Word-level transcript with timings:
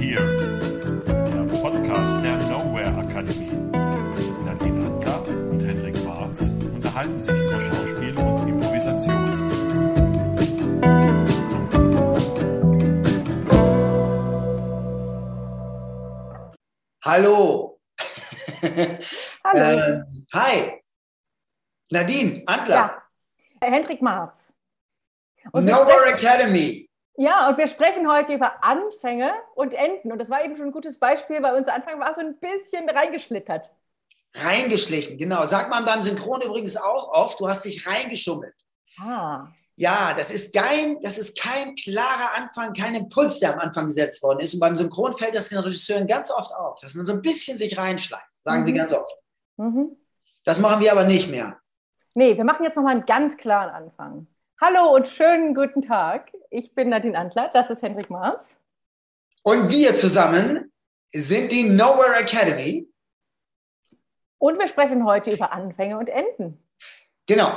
Here, 0.00 0.60
der 1.06 1.44
Podcast 1.60 2.22
der 2.22 2.36
Nowhere 2.48 2.96
Akademie. 2.98 3.50
Nadine 4.44 4.86
Adler 4.86 5.26
und 5.50 5.60
Henrik 5.60 6.04
Marz 6.04 6.48
unterhalten 6.72 7.18
sich 7.18 7.34
über 7.34 7.60
Schauspiel 7.60 8.16
und 8.16 8.48
Improvisation. 8.48 9.50
Hallo. 17.04 17.80
Hallo. 19.44 19.80
Ähm, 19.82 20.26
hi. 20.32 20.80
Nadine 21.90 22.42
Adler. 22.46 23.02
Ja, 23.60 23.68
Hendrik 23.68 24.00
Marz. 24.00 24.46
Und 25.50 25.64
Nowhere 25.64 26.14
Academy. 26.14 26.87
Ja, 27.20 27.48
und 27.48 27.58
wir 27.58 27.66
sprechen 27.66 28.08
heute 28.08 28.32
über 28.34 28.62
Anfänge 28.62 29.32
und 29.56 29.74
Enden. 29.74 30.12
Und 30.12 30.18
das 30.20 30.30
war 30.30 30.44
eben 30.44 30.56
schon 30.56 30.66
ein 30.66 30.72
gutes 30.72 30.98
Beispiel, 31.00 31.42
weil 31.42 31.56
unser 31.56 31.74
Anfang 31.74 31.98
war 31.98 32.14
so 32.14 32.20
ein 32.20 32.38
bisschen 32.38 32.88
reingeschlittert. 32.88 33.72
Reingeschlichen, 34.34 35.18
genau. 35.18 35.44
Sagt 35.46 35.68
man 35.68 35.84
beim 35.84 36.02
Synchron 36.02 36.42
übrigens 36.42 36.76
auch 36.76 37.08
oft, 37.12 37.40
du 37.40 37.48
hast 37.48 37.64
dich 37.64 37.84
reingeschummelt. 37.86 38.54
Ah, 39.00 39.48
Ja, 39.74 40.12
das 40.16 40.30
ist 40.30 40.54
kein, 40.54 41.00
das 41.00 41.18
ist 41.18 41.40
kein 41.40 41.74
klarer 41.74 42.36
Anfang, 42.36 42.72
kein 42.72 42.94
Impuls, 42.94 43.40
der 43.40 43.52
am 43.54 43.58
Anfang 43.58 43.86
gesetzt 43.86 44.22
worden 44.22 44.38
ist. 44.40 44.54
Und 44.54 44.60
beim 44.60 44.76
Synchron 44.76 45.16
fällt 45.16 45.34
das 45.34 45.48
den 45.48 45.58
Regisseuren 45.58 46.06
ganz 46.06 46.30
oft 46.30 46.54
auf, 46.54 46.78
dass 46.80 46.94
man 46.94 47.04
so 47.06 47.12
ein 47.14 47.22
bisschen 47.22 47.58
sich 47.58 47.76
reinschleicht. 47.78 48.26
Sagen 48.36 48.64
sie 48.64 48.72
Mhm. 48.72 48.76
ganz 48.76 48.92
oft. 48.92 49.12
mhm. 49.56 49.96
Das 50.44 50.60
machen 50.60 50.80
wir 50.80 50.92
aber 50.92 51.04
nicht 51.04 51.28
mehr. 51.30 51.58
Nee, 52.14 52.36
wir 52.36 52.44
machen 52.44 52.64
jetzt 52.64 52.76
nochmal 52.76 52.94
einen 52.94 53.06
ganz 53.06 53.36
klaren 53.36 53.70
Anfang. 53.70 54.26
Hallo 54.60 54.92
und 54.92 55.06
schönen 55.06 55.54
guten 55.54 55.82
Tag. 55.82 56.32
Ich 56.50 56.74
bin 56.74 56.88
Nadine 56.88 57.16
Antler, 57.16 57.48
das 57.54 57.70
ist 57.70 57.80
Hendrik 57.80 58.10
Marz. 58.10 58.58
Und 59.44 59.70
wir 59.70 59.94
zusammen 59.94 60.72
sind 61.12 61.52
die 61.52 61.62
Nowhere 61.70 62.16
Academy. 62.16 62.92
Und 64.38 64.58
wir 64.58 64.66
sprechen 64.66 65.04
heute 65.04 65.30
über 65.32 65.52
Anfänge 65.52 65.96
und 65.96 66.08
Enden. 66.08 66.60
Genau. 67.28 67.52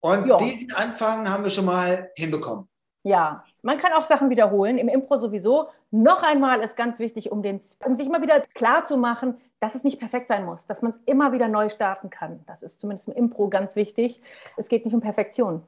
Und 0.00 0.26
Ja. 0.26 0.38
diesen 0.38 0.72
Anfang 0.72 1.28
haben 1.28 1.44
wir 1.44 1.50
schon 1.50 1.66
mal 1.66 2.10
hinbekommen. 2.16 2.66
Ja, 3.02 3.44
man 3.60 3.76
kann 3.76 3.92
auch 3.92 4.06
Sachen 4.06 4.30
wiederholen, 4.30 4.78
im 4.78 4.88
Impro 4.88 5.18
sowieso. 5.18 5.68
Noch 5.90 6.22
einmal 6.22 6.60
ist 6.60 6.76
ganz 6.76 6.98
wichtig, 6.98 7.30
um, 7.30 7.42
den, 7.42 7.60
um 7.84 7.94
sich 7.98 8.06
immer 8.06 8.22
wieder 8.22 8.40
klar 8.54 8.86
zu 8.86 8.96
machen, 8.96 9.38
dass 9.60 9.74
es 9.74 9.84
nicht 9.84 9.98
perfekt 9.98 10.28
sein 10.28 10.46
muss, 10.46 10.66
dass 10.66 10.80
man 10.80 10.92
es 10.92 10.98
immer 11.04 11.32
wieder 11.32 11.48
neu 11.48 11.68
starten 11.68 12.08
kann. 12.08 12.42
Das 12.46 12.62
ist 12.62 12.80
zumindest 12.80 13.08
im 13.08 13.14
Impro 13.14 13.48
ganz 13.48 13.76
wichtig. 13.76 14.22
Es 14.56 14.68
geht 14.68 14.86
nicht 14.86 14.94
um 14.94 15.02
Perfektion. 15.02 15.66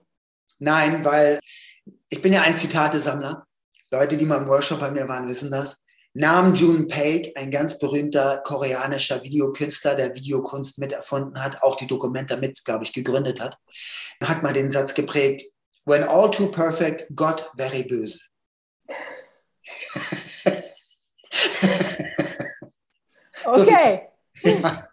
Nein, 0.59 1.05
weil 1.05 1.39
ich 2.09 2.21
bin 2.21 2.33
ja 2.33 2.43
ein 2.43 2.57
Zitatesammler. 2.57 3.47
Leute, 3.91 4.17
die 4.17 4.25
mal 4.25 4.39
im 4.39 4.49
Workshop 4.49 4.81
bei 4.81 4.91
mir 4.91 5.09
waren, 5.09 5.29
wissen 5.29 5.51
das. 5.51 5.83
Nam 6.13 6.55
June 6.55 6.87
Paik, 6.87 7.33
ein 7.37 7.51
ganz 7.51 7.79
berühmter 7.79 8.43
koreanischer 8.45 9.23
Videokünstler, 9.23 9.95
der 9.95 10.15
Videokunst 10.15 10.79
miterfunden 10.79 11.43
hat, 11.43 11.63
auch 11.63 11.77
die 11.77 11.87
Dokumente 11.87 12.37
mit, 12.37 12.65
glaube 12.65 12.85
ich, 12.85 12.93
gegründet 12.93 13.41
hat, 13.41 13.57
hat 14.23 14.43
mal 14.43 14.53
den 14.53 14.71
Satz 14.71 14.95
geprägt, 14.95 15.43
when 15.85 16.03
all 16.03 16.31
too 16.31 16.49
perfect, 16.49 17.07
Gott 17.15 17.49
very 17.57 17.85
böse. 17.85 18.19
Okay. 23.45 24.09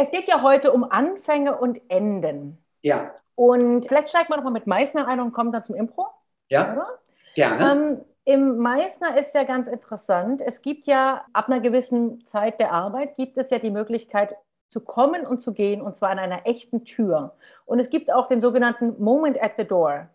Es 0.00 0.12
geht 0.12 0.28
ja 0.28 0.42
heute 0.42 0.70
um 0.70 0.84
Anfänge 0.84 1.58
und 1.58 1.80
Enden. 1.88 2.64
ja, 2.82 3.16
Und 3.38 3.86
vielleicht 3.86 4.08
steigt 4.08 4.30
man 4.30 4.40
noch 4.40 4.44
mal 4.44 4.50
mit 4.50 4.66
Meißner 4.66 5.06
ein 5.06 5.20
und 5.20 5.30
kommt 5.30 5.54
dann 5.54 5.62
zum 5.62 5.76
Impro, 5.76 6.08
ja, 6.50 6.72
oder? 6.72 6.98
gerne. 7.36 7.70
Ähm, 7.70 8.04
Im 8.24 8.58
Meißner 8.58 9.16
ist 9.16 9.32
ja 9.32 9.44
ganz 9.44 9.68
interessant. 9.68 10.42
Es 10.44 10.60
gibt 10.60 10.88
ja 10.88 11.24
ab 11.32 11.46
einer 11.46 11.60
gewissen 11.60 12.26
Zeit 12.26 12.58
der 12.58 12.72
Arbeit 12.72 13.14
gibt 13.14 13.38
es 13.38 13.50
ja 13.50 13.60
die 13.60 13.70
Möglichkeit 13.70 14.34
zu 14.70 14.80
kommen 14.80 15.24
und 15.24 15.40
zu 15.40 15.52
gehen 15.52 15.80
und 15.80 15.96
zwar 15.96 16.10
an 16.10 16.18
einer 16.18 16.46
echten 16.46 16.84
Tür. 16.84 17.36
Und 17.64 17.78
es 17.78 17.90
gibt 17.90 18.12
auch 18.12 18.26
den 18.26 18.40
sogenannten 18.40 19.00
Moment 19.00 19.40
at 19.40 19.52
the 19.56 19.64
Door. 19.64 20.08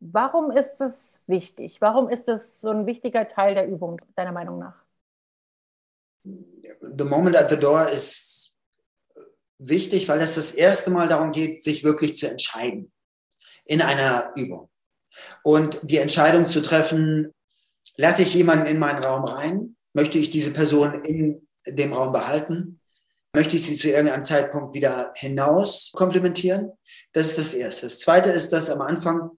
Warum 0.00 0.50
ist 0.50 0.78
das 0.78 1.20
wichtig? 1.28 1.80
Warum 1.80 2.08
ist 2.08 2.26
das 2.26 2.60
so 2.60 2.70
ein 2.70 2.86
wichtiger 2.86 3.28
Teil 3.28 3.54
der 3.54 3.68
Übung 3.68 4.00
deiner 4.16 4.32
Meinung 4.32 4.58
nach? 4.58 4.74
The 6.24 7.04
Moment 7.04 7.36
at 7.36 7.50
the 7.50 7.56
Door 7.56 7.90
ist 7.90 8.55
wichtig, 9.58 10.08
weil 10.08 10.20
es 10.20 10.34
das 10.34 10.52
erste 10.52 10.90
Mal 10.90 11.08
darum 11.08 11.32
geht, 11.32 11.62
sich 11.62 11.84
wirklich 11.84 12.16
zu 12.16 12.28
entscheiden 12.28 12.92
in 13.64 13.82
einer 13.82 14.32
Übung. 14.36 14.68
Und 15.42 15.78
die 15.82 15.98
Entscheidung 15.98 16.46
zu 16.46 16.60
treffen, 16.60 17.32
lasse 17.96 18.22
ich 18.22 18.34
jemanden 18.34 18.66
in 18.66 18.78
meinen 18.78 19.02
Raum 19.02 19.24
rein? 19.24 19.76
Möchte 19.92 20.18
ich 20.18 20.30
diese 20.30 20.52
Person 20.52 21.02
in 21.04 21.46
dem 21.66 21.92
Raum 21.92 22.12
behalten? 22.12 22.80
Möchte 23.32 23.56
ich 23.56 23.64
sie 23.64 23.78
zu 23.78 23.88
irgendeinem 23.88 24.24
Zeitpunkt 24.24 24.74
wieder 24.74 25.12
hinaus 25.14 25.90
komplementieren? 25.94 26.72
Das 27.12 27.26
ist 27.26 27.38
das 27.38 27.54
Erste. 27.54 27.86
Das 27.86 27.98
Zweite 27.98 28.30
ist, 28.30 28.50
dass 28.52 28.70
am 28.70 28.80
Anfang 28.82 29.30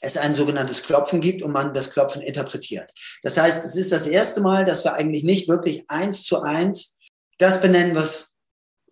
es 0.00 0.16
ein 0.16 0.34
sogenanntes 0.34 0.82
Klopfen 0.82 1.20
gibt 1.20 1.42
und 1.42 1.52
man 1.52 1.74
das 1.74 1.90
Klopfen 1.90 2.22
interpretiert. 2.22 2.90
Das 3.22 3.36
heißt, 3.36 3.64
es 3.66 3.76
ist 3.76 3.92
das 3.92 4.06
erste 4.06 4.40
Mal, 4.40 4.64
dass 4.64 4.84
wir 4.84 4.94
eigentlich 4.94 5.24
nicht 5.24 5.48
wirklich 5.48 5.84
eins 5.88 6.24
zu 6.24 6.40
eins 6.40 6.96
das 7.38 7.60
benennen, 7.60 7.94
was 7.94 8.29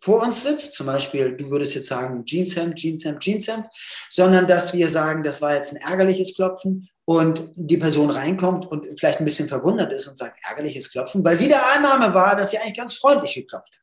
vor 0.00 0.22
uns 0.22 0.42
sitzt. 0.42 0.74
Zum 0.74 0.86
Beispiel, 0.86 1.36
du 1.36 1.50
würdest 1.50 1.74
jetzt 1.74 1.88
sagen 1.88 2.24
Jeanshemd, 2.24 2.76
Jeanshemd, 2.76 3.20
Jeanshemd, 3.20 3.66
sondern 4.10 4.46
dass 4.46 4.72
wir 4.72 4.88
sagen, 4.88 5.22
das 5.22 5.42
war 5.42 5.54
jetzt 5.54 5.72
ein 5.72 5.76
ärgerliches 5.76 6.34
Klopfen 6.34 6.88
und 7.04 7.52
die 7.54 7.78
Person 7.78 8.10
reinkommt 8.10 8.66
und 8.66 8.86
vielleicht 8.98 9.18
ein 9.18 9.24
bisschen 9.24 9.48
verwundert 9.48 9.92
ist 9.92 10.06
und 10.06 10.18
sagt, 10.18 10.38
ärgerliches 10.48 10.90
Klopfen, 10.90 11.24
weil 11.24 11.36
sie 11.36 11.48
der 11.48 11.66
Annahme 11.74 12.14
war, 12.14 12.36
dass 12.36 12.50
sie 12.50 12.58
eigentlich 12.58 12.76
ganz 12.76 12.94
freundlich 12.94 13.34
geklopft 13.34 13.72
hat. 13.72 13.82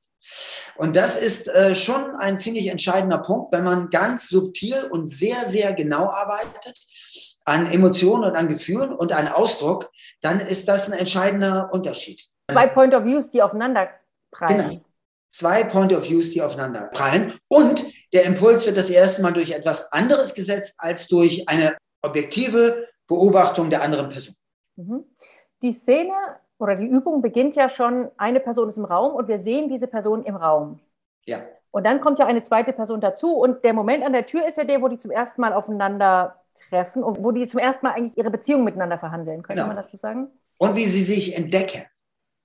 Und 0.77 0.95
das 0.95 1.17
ist 1.21 1.47
äh, 1.47 1.75
schon 1.75 2.15
ein 2.17 2.37
ziemlich 2.37 2.67
entscheidender 2.67 3.19
Punkt, 3.19 3.51
wenn 3.51 3.63
man 3.63 3.89
ganz 3.89 4.27
subtil 4.27 4.87
und 4.91 5.07
sehr, 5.07 5.45
sehr 5.45 5.73
genau 5.73 6.09
arbeitet 6.09 6.77
an 7.45 7.71
Emotionen 7.71 8.25
und 8.25 8.35
an 8.35 8.47
Gefühlen 8.47 8.93
und 8.93 9.13
an 9.13 9.27
Ausdruck, 9.27 9.91
dann 10.21 10.39
ist 10.39 10.67
das 10.67 10.91
ein 10.91 10.97
entscheidender 10.97 11.69
Unterschied. 11.71 12.21
Zwei 12.51 12.67
Point 12.67 12.93
of 12.93 13.05
Views, 13.05 13.29
die 13.29 13.41
aufeinander 13.41 13.89
prallen. 14.31 14.69
Genau. 14.69 14.84
Zwei 15.35 15.65
Point 15.65 15.91
of 15.93 16.07
Views, 16.09 16.29
die 16.31 16.41
aufeinander 16.41 16.87
prallen. 16.93 17.33
Und 17.49 17.83
der 18.13 18.23
Impuls 18.23 18.65
wird 18.65 18.77
das 18.77 18.89
erste 18.89 19.21
Mal 19.21 19.33
durch 19.33 19.51
etwas 19.51 19.91
anderes 19.91 20.33
gesetzt 20.33 20.75
als 20.77 21.07
durch 21.07 21.43
eine 21.49 21.75
objektive 22.01 22.87
Beobachtung 23.05 23.69
der 23.69 23.81
anderen 23.81 24.07
Person. 24.07 24.35
Mhm. 24.77 25.03
Die 25.61 25.73
Szene 25.73 26.13
oder 26.57 26.77
die 26.77 26.85
Übung 26.87 27.21
beginnt 27.21 27.55
ja 27.55 27.69
schon, 27.69 28.09
eine 28.15 28.39
Person 28.39 28.69
ist 28.69 28.77
im 28.77 28.85
Raum 28.85 29.13
und 29.13 29.27
wir 29.27 29.39
sehen 29.39 29.67
diese 29.67 29.87
Person 29.87 30.23
im 30.23 30.37
Raum. 30.37 30.79
Ja, 31.25 31.39
Und 31.71 31.83
dann 31.85 31.99
kommt 31.99 32.19
ja 32.19 32.27
eine 32.27 32.43
zweite 32.43 32.71
Person 32.71 33.01
dazu 33.01 33.35
und 33.35 33.63
der 33.65 33.73
Moment 33.73 34.05
an 34.05 34.13
der 34.13 34.25
Tür 34.25 34.47
ist 34.47 34.57
ja 34.57 34.63
der, 34.63 34.81
wo 34.81 34.87
die 34.87 34.97
zum 34.97 35.11
ersten 35.11 35.41
Mal 35.41 35.51
aufeinander 35.51 36.39
treffen 36.69 37.03
und 37.03 37.21
wo 37.21 37.31
die 37.31 37.45
zum 37.47 37.59
ersten 37.59 37.85
Mal 37.85 37.93
eigentlich 37.93 38.17
ihre 38.17 38.31
Beziehung 38.31 38.63
miteinander 38.63 38.97
verhandeln. 38.99 39.43
Könnte 39.43 39.63
Genau. 39.63 39.67
man 39.67 39.75
das 39.75 39.91
so 39.91 39.97
sagen? 39.97 40.29
und 40.57 40.77
wie 40.77 40.85
sie 40.85 41.03
sich 41.03 41.35
entdecken. 41.35 41.83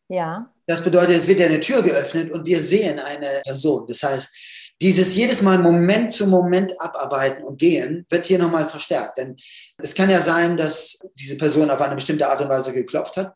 Ja. 0.09 0.51
Das 0.71 0.85
bedeutet, 0.85 1.17
es 1.17 1.27
wird 1.27 1.41
ja 1.41 1.47
eine 1.47 1.59
Tür 1.59 1.83
geöffnet 1.83 2.31
und 2.31 2.47
wir 2.47 2.61
sehen 2.61 3.01
eine 3.01 3.43
Person. 3.45 3.89
Das 3.89 4.05
heißt, 4.05 4.33
dieses 4.81 5.17
jedes 5.17 5.43
Mal 5.43 5.59
Moment 5.59 6.13
zu 6.13 6.29
Moment 6.29 6.81
abarbeiten 6.81 7.43
und 7.43 7.59
gehen 7.59 8.07
wird 8.09 8.27
hier 8.27 8.39
nochmal 8.39 8.69
verstärkt. 8.69 9.19
Denn 9.19 9.35
es 9.79 9.97
kann 9.97 10.09
ja 10.11 10.21
sein, 10.21 10.57
dass 10.57 11.01
diese 11.17 11.37
Person 11.37 11.73
auf 11.73 11.81
eine 11.81 11.97
bestimmte 11.97 12.29
Art 12.29 12.41
und 12.41 12.51
Weise 12.51 12.73
geklopft 12.73 13.17
hat. 13.17 13.35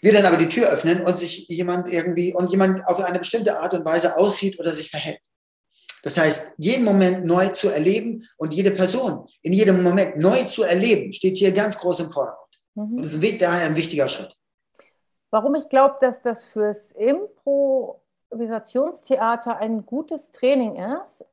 Wir 0.00 0.14
dann 0.14 0.24
aber 0.24 0.38
die 0.38 0.48
Tür 0.48 0.70
öffnen 0.70 1.02
und 1.02 1.18
sich 1.18 1.48
jemand 1.48 1.92
irgendwie 1.92 2.32
und 2.32 2.50
jemand 2.50 2.82
auf 2.86 2.98
eine 2.98 3.18
bestimmte 3.18 3.60
Art 3.60 3.74
und 3.74 3.84
Weise 3.84 4.16
aussieht 4.16 4.58
oder 4.58 4.72
sich 4.72 4.88
verhält. 4.88 5.20
Das 6.02 6.16
heißt, 6.16 6.54
jeden 6.56 6.86
Moment 6.86 7.26
neu 7.26 7.48
zu 7.48 7.68
erleben 7.68 8.26
und 8.38 8.54
jede 8.54 8.70
Person 8.70 9.26
in 9.42 9.52
jedem 9.52 9.82
Moment 9.82 10.16
neu 10.16 10.44
zu 10.44 10.62
erleben, 10.62 11.12
steht 11.12 11.36
hier 11.36 11.52
ganz 11.52 11.76
groß 11.76 12.00
im 12.00 12.10
Vordergrund. 12.10 12.48
Und 12.74 12.92
Mhm. 12.92 13.02
das 13.02 13.12
ist 13.12 13.42
daher 13.42 13.66
ein 13.66 13.76
wichtiger 13.76 14.08
Schritt. 14.08 14.37
Warum 15.30 15.54
ich 15.54 15.68
glaube, 15.68 15.96
dass 16.00 16.22
das 16.22 16.42
fürs 16.44 16.92
Improvisationstheater 16.92 19.58
ein 19.58 19.84
gutes 19.84 20.32
Training 20.32 20.76
ist. 20.76 21.26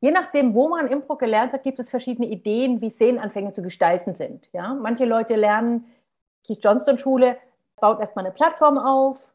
Je 0.00 0.10
nachdem, 0.10 0.54
wo 0.54 0.68
man 0.68 0.88
Impro 0.88 1.16
gelernt 1.16 1.52
hat, 1.52 1.62
gibt 1.62 1.78
es 1.78 1.88
verschiedene 1.88 2.26
Ideen, 2.26 2.80
wie 2.80 2.90
Szenenanfänge 2.90 3.52
zu 3.52 3.62
gestalten 3.62 4.14
sind. 4.14 4.48
Ja? 4.52 4.74
Manche 4.74 5.04
Leute 5.04 5.36
lernen, 5.36 5.86
Keith 6.44 6.58
Johnston 6.62 6.98
Schule 6.98 7.36
baut 7.80 8.00
erstmal 8.00 8.24
eine 8.24 8.34
Plattform 8.34 8.78
auf. 8.78 9.32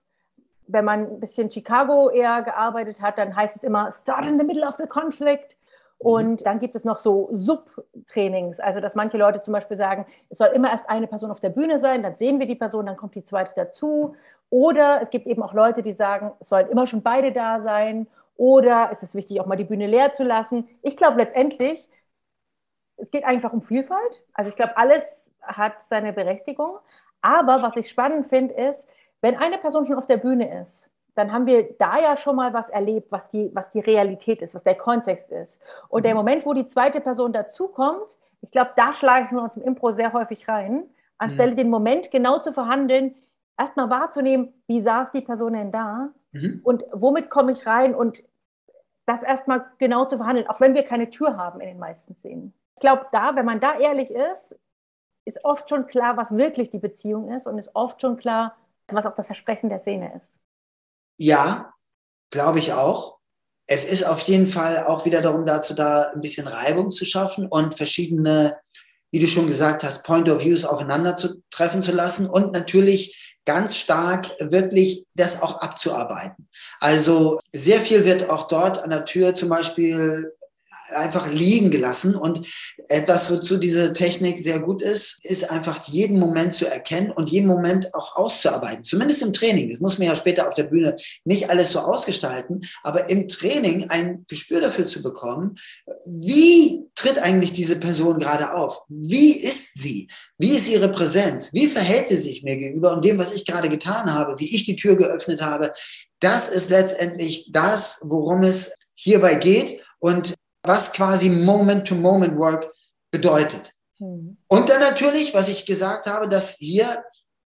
Wenn 0.67 0.83
man 0.83 1.07
ein 1.07 1.21
bisschen 1.21 1.49
Chicago 1.49 2.09
eher 2.09 2.41
gearbeitet 2.41 3.01
hat, 3.01 3.17
dann 3.17 3.33
heißt 3.35 3.55
es 3.55 3.63
immer 3.63 3.94
Start 3.94 4.27
in 4.27 4.38
the 4.38 4.45
middle 4.45 4.67
of 4.67 4.75
the 4.75 4.85
conflict. 4.85 5.55
Und 5.99 6.45
dann 6.45 6.59
gibt 6.59 6.75
es 6.75 6.83
noch 6.83 6.99
so 6.99 7.29
Subtrainings, 7.31 8.59
also 8.59 8.79
dass 8.79 8.94
manche 8.94 9.17
Leute 9.17 9.41
zum 9.41 9.53
Beispiel 9.53 9.77
sagen, 9.77 10.05
es 10.29 10.38
soll 10.38 10.49
immer 10.49 10.69
erst 10.69 10.89
eine 10.89 11.07
Person 11.07 11.31
auf 11.31 11.39
der 11.39 11.49
Bühne 11.49 11.79
sein, 11.79 12.03
dann 12.03 12.13
sehen 12.13 12.39
wir 12.39 12.45
die 12.45 12.55
Person, 12.55 12.85
dann 12.85 12.97
kommt 12.97 13.15
die 13.15 13.23
zweite 13.23 13.51
dazu. 13.55 14.15
Oder 14.49 15.01
es 15.01 15.09
gibt 15.09 15.25
eben 15.25 15.41
auch 15.41 15.53
Leute, 15.53 15.81
die 15.81 15.94
sagen, 15.94 16.31
es 16.39 16.49
sollen 16.49 16.69
immer 16.69 16.85
schon 16.85 17.01
beide 17.01 17.31
da 17.31 17.59
sein. 17.61 18.07
Oder 18.35 18.89
es 18.91 19.01
ist 19.01 19.15
wichtig, 19.15 19.41
auch 19.41 19.47
mal 19.47 19.55
die 19.55 19.63
Bühne 19.63 19.88
leer 19.88 20.13
zu 20.13 20.23
lassen. 20.23 20.69
Ich 20.83 20.95
glaube 20.95 21.17
letztendlich, 21.17 21.89
es 22.97 23.11
geht 23.11 23.25
einfach 23.25 23.51
um 23.51 23.61
Vielfalt. 23.61 24.23
Also 24.33 24.49
ich 24.49 24.55
glaube, 24.55 24.77
alles 24.77 25.31
hat 25.41 25.81
seine 25.81 26.13
Berechtigung. 26.13 26.77
Aber 27.21 27.63
was 27.63 27.75
ich 27.75 27.89
spannend 27.89 28.27
finde, 28.27 28.53
ist, 28.53 28.88
wenn 29.21 29.35
eine 29.35 29.57
Person 29.57 29.88
schon 29.88 29.97
auf 29.97 30.07
der 30.07 30.17
Bühne 30.17 30.61
ist, 30.61 30.89
dann 31.18 31.31
haben 31.31 31.46
wir 31.46 31.74
da 31.78 32.00
ja 32.00 32.16
schon 32.16 32.36
mal 32.36 32.54
was 32.54 32.69
erlebt, 32.69 33.12
was 33.12 33.30
die, 33.30 33.50
was 33.54 33.72
die 33.72 33.80
Realität 33.80 34.42
ist, 34.42 34.54
was 34.54 34.64
der 34.64 34.75
Kontext 34.75 35.31
ist. 35.31 35.60
Und 35.90 36.06
der 36.06 36.14
mhm. 36.14 36.18
Moment, 36.18 36.46
wo 36.46 36.54
die 36.54 36.68
zweite 36.68 37.02
Person 37.02 37.34
dazukommt, 37.34 38.18
ich 38.42 38.52
glaube, 38.52 38.72
da 38.75 38.94
schlagen 38.94 39.36
wir 39.36 39.42
uns 39.42 39.58
im 39.58 39.64
Impro 39.64 39.92
sehr 39.92 40.14
häufig 40.14 40.48
rein, 40.48 40.84
anstelle 41.18 41.54
mhm. 41.54 41.58
den 41.58 41.69
Moment 41.69 42.12
genau 42.12 42.40
zu 42.40 42.54
verhandeln, 42.54 43.16
erstmal 43.58 43.90
wahrzunehmen, 43.90 44.54
wie 44.68 44.81
saß 44.81 45.12
die 45.12 45.22
Person 45.22 45.54
denn 45.54 45.72
da 45.72 46.10
mhm. 46.34 46.62
und 46.64 46.86
womit 46.94 47.31
komme 47.31 47.52
ich 47.52 47.66
rein 47.66 47.96
und 47.96 48.24
das 49.08 49.24
erstmal 49.24 49.66
genau 49.80 50.06
zu 50.06 50.18
verhandeln, 50.18 50.48
auch 50.48 50.60
wenn 50.60 50.75
wir 50.75 50.84
keine 50.84 51.10
Tür 51.10 51.38
haben 51.38 51.62
in 51.62 51.68
den 51.68 51.80
meisten 51.80 52.14
Szenen. 52.16 52.54
Ich 52.75 52.81
glaube, 52.81 53.08
da, 53.12 53.36
wenn 53.36 53.46
man 53.46 53.60
da 53.60 53.80
ehrlich 53.80 54.12
ist, 54.12 54.56
ist 55.25 55.44
oft 55.44 55.69
schon 55.69 55.88
klar, 55.88 56.16
was 56.16 56.36
wirklich 56.36 56.69
die 56.69 56.78
Beziehung 56.78 57.31
ist 57.31 57.48
und 57.48 57.58
ist 57.58 57.75
oft 57.75 58.02
schon 58.02 58.18
klar, 58.18 58.56
was 58.90 59.06
auch 59.06 59.16
das 59.16 59.25
Versprechen 59.25 59.69
der 59.69 59.80
Szene 59.80 60.14
ist. 60.16 60.40
Ja, 61.18 61.74
glaube 62.31 62.60
ich 62.60 62.74
auch. 62.74 63.18
Es 63.66 63.84
ist 63.84 64.04
auf 64.04 64.22
jeden 64.22 64.48
Fall 64.48 64.86
auch 64.86 65.06
wieder 65.06 65.22
darum 65.22 65.46
dazu 65.46 65.74
da, 65.74 66.10
ein 66.14 66.22
bisschen 66.22 66.48
Reibung 66.48 66.90
zu 66.90 67.06
schaffen 67.06 67.48
und 67.48 67.75
verschiedene, 67.75 68.58
wie 69.12 69.19
du 69.19 69.28
schon 69.28 69.48
gesagt 69.48 69.84
hast, 69.84 70.06
Point 70.06 70.30
of 70.30 70.44
Views 70.44 70.64
aufeinander 70.64 71.18
zu 71.18 71.42
treffen 71.50 71.81
zu 71.81 71.92
lassen 71.92 72.28
und 72.28 72.54
natürlich 72.54 73.36
ganz 73.46 73.78
stark 73.78 74.28
wirklich 74.40 75.06
das 75.16 75.42
auch 75.42 75.62
abzuarbeiten. 75.62 76.50
Also 76.80 77.40
sehr 77.54 77.80
viel 77.80 78.06
wird 78.06 78.30
auch 78.30 78.48
dort 78.48 78.80
an 78.84 78.90
der 78.90 79.06
Tür 79.06 79.36
zum 79.36 79.50
Beispiel 79.50 80.34
einfach 80.95 81.31
liegen 81.31 81.72
gelassen. 81.72 82.16
Und 82.16 82.48
etwas, 82.89 83.31
wozu 83.31 83.57
diese 83.57 83.94
Technik 83.94 84.39
sehr 84.39 84.60
gut 84.60 84.81
ist, 84.81 85.24
ist 85.25 85.51
einfach 85.51 85.86
jeden 85.86 86.19
Moment 86.19 86.54
zu 86.54 86.68
erkennen 86.68 87.12
und 87.12 87.30
jeden 87.30 87.48
Moment 87.48 87.94
auch 87.94 88.16
auszuarbeiten. 88.16 88.84
Zumindest 88.84 89.22
im 89.24 89.34
Training. 89.34 89.69
Das 89.69 89.80
muss 89.80 89.98
man 89.98 90.07
ja 90.07 90.16
später 90.16 90.48
auf 90.48 90.54
der 90.54 90.63
Bühne 90.63 90.95
nicht 91.24 91.50
alles 91.50 91.72
so 91.72 91.80
ausgestalten, 91.80 92.62
aber 92.84 93.10
im 93.10 93.28
Training 93.28 93.89
ein 93.89 94.25
Gespür 94.28 94.62
dafür 94.62 94.88
zu 94.88 95.01
bekommen, 95.01 95.56
wie 96.06 96.86
tritt 96.95 97.19
eigentlich 97.19 97.54
diese 97.54 97.80
Person 97.80 98.19
gerade 98.19 98.54
auf? 98.54 98.81
Wie 98.88 99.33
ist 99.33 99.80
sie? 99.80 100.10
Wie 100.38 100.56
ist 100.56 100.69
ihre 100.69 100.90
Präsenz? 100.90 101.51
Wie 101.54 101.68
verhält 101.68 102.07
sie 102.07 102.16
sich 102.16 102.44
mir 102.44 102.57
gegenüber 102.57 102.94
und 102.94 103.04
dem, 103.04 103.18
was 103.18 103.33
ich 103.33 103.45
gerade 103.45 103.69
getan 103.69 104.13
habe, 104.13 104.40
wie 104.40 104.56
ich 104.56 104.66
die 104.66 104.75
Tür 104.75 104.95
geöffnet 104.95 105.42
habe? 105.42 105.72
Das 106.19 106.50
ist 106.50 106.69
letztendlich 106.69 107.50
das, 107.51 108.01
worum 108.04 108.42
es 108.44 108.74
hierbei 108.95 109.36
geht. 109.36 109.81
Und 110.00 110.33
was 110.68 110.94
quasi 110.94 111.30
Moment-to-Moment-Work 111.30 112.72
bedeutet. 113.12 113.72
Mhm. 114.00 114.38
Und 114.48 114.69
dann 114.69 114.81
natürlich, 114.81 115.34
was 115.34 115.50
ich 115.50 115.66
gesagt 115.66 116.06
habe, 116.08 116.30
dass 116.30 116.56
hier 116.56 117.04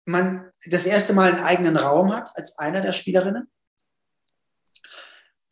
man 0.06 0.50
das 0.66 0.86
erste 0.86 1.14
Mal 1.14 1.32
einen 1.32 1.44
eigenen 1.44 1.78
Raum 1.78 2.14
hat 2.14 2.30
als 2.36 2.58
einer 2.58 2.82
der 2.82 2.94
Spielerinnen, 2.94 3.50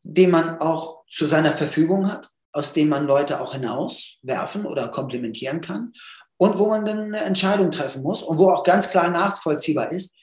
den 0.03 0.31
man 0.31 0.59
auch 0.59 1.03
zu 1.09 1.25
seiner 1.25 1.53
Verfügung 1.53 2.11
hat, 2.11 2.29
aus 2.53 2.73
dem 2.73 2.89
man 2.89 3.07
Leute 3.07 3.39
auch 3.39 3.53
hinauswerfen 3.53 4.65
oder 4.65 4.89
komplementieren 4.89 5.61
kann 5.61 5.93
und 6.37 6.57
wo 6.57 6.67
man 6.67 6.85
dann 6.85 6.99
eine 6.99 7.21
Entscheidung 7.21 7.71
treffen 7.71 8.03
muss 8.03 8.23
und 8.23 8.37
wo 8.37 8.49
auch 8.49 8.63
ganz 8.63 8.89
klar 8.89 9.09
nachvollziehbar 9.09 9.91
ist, 9.91 10.17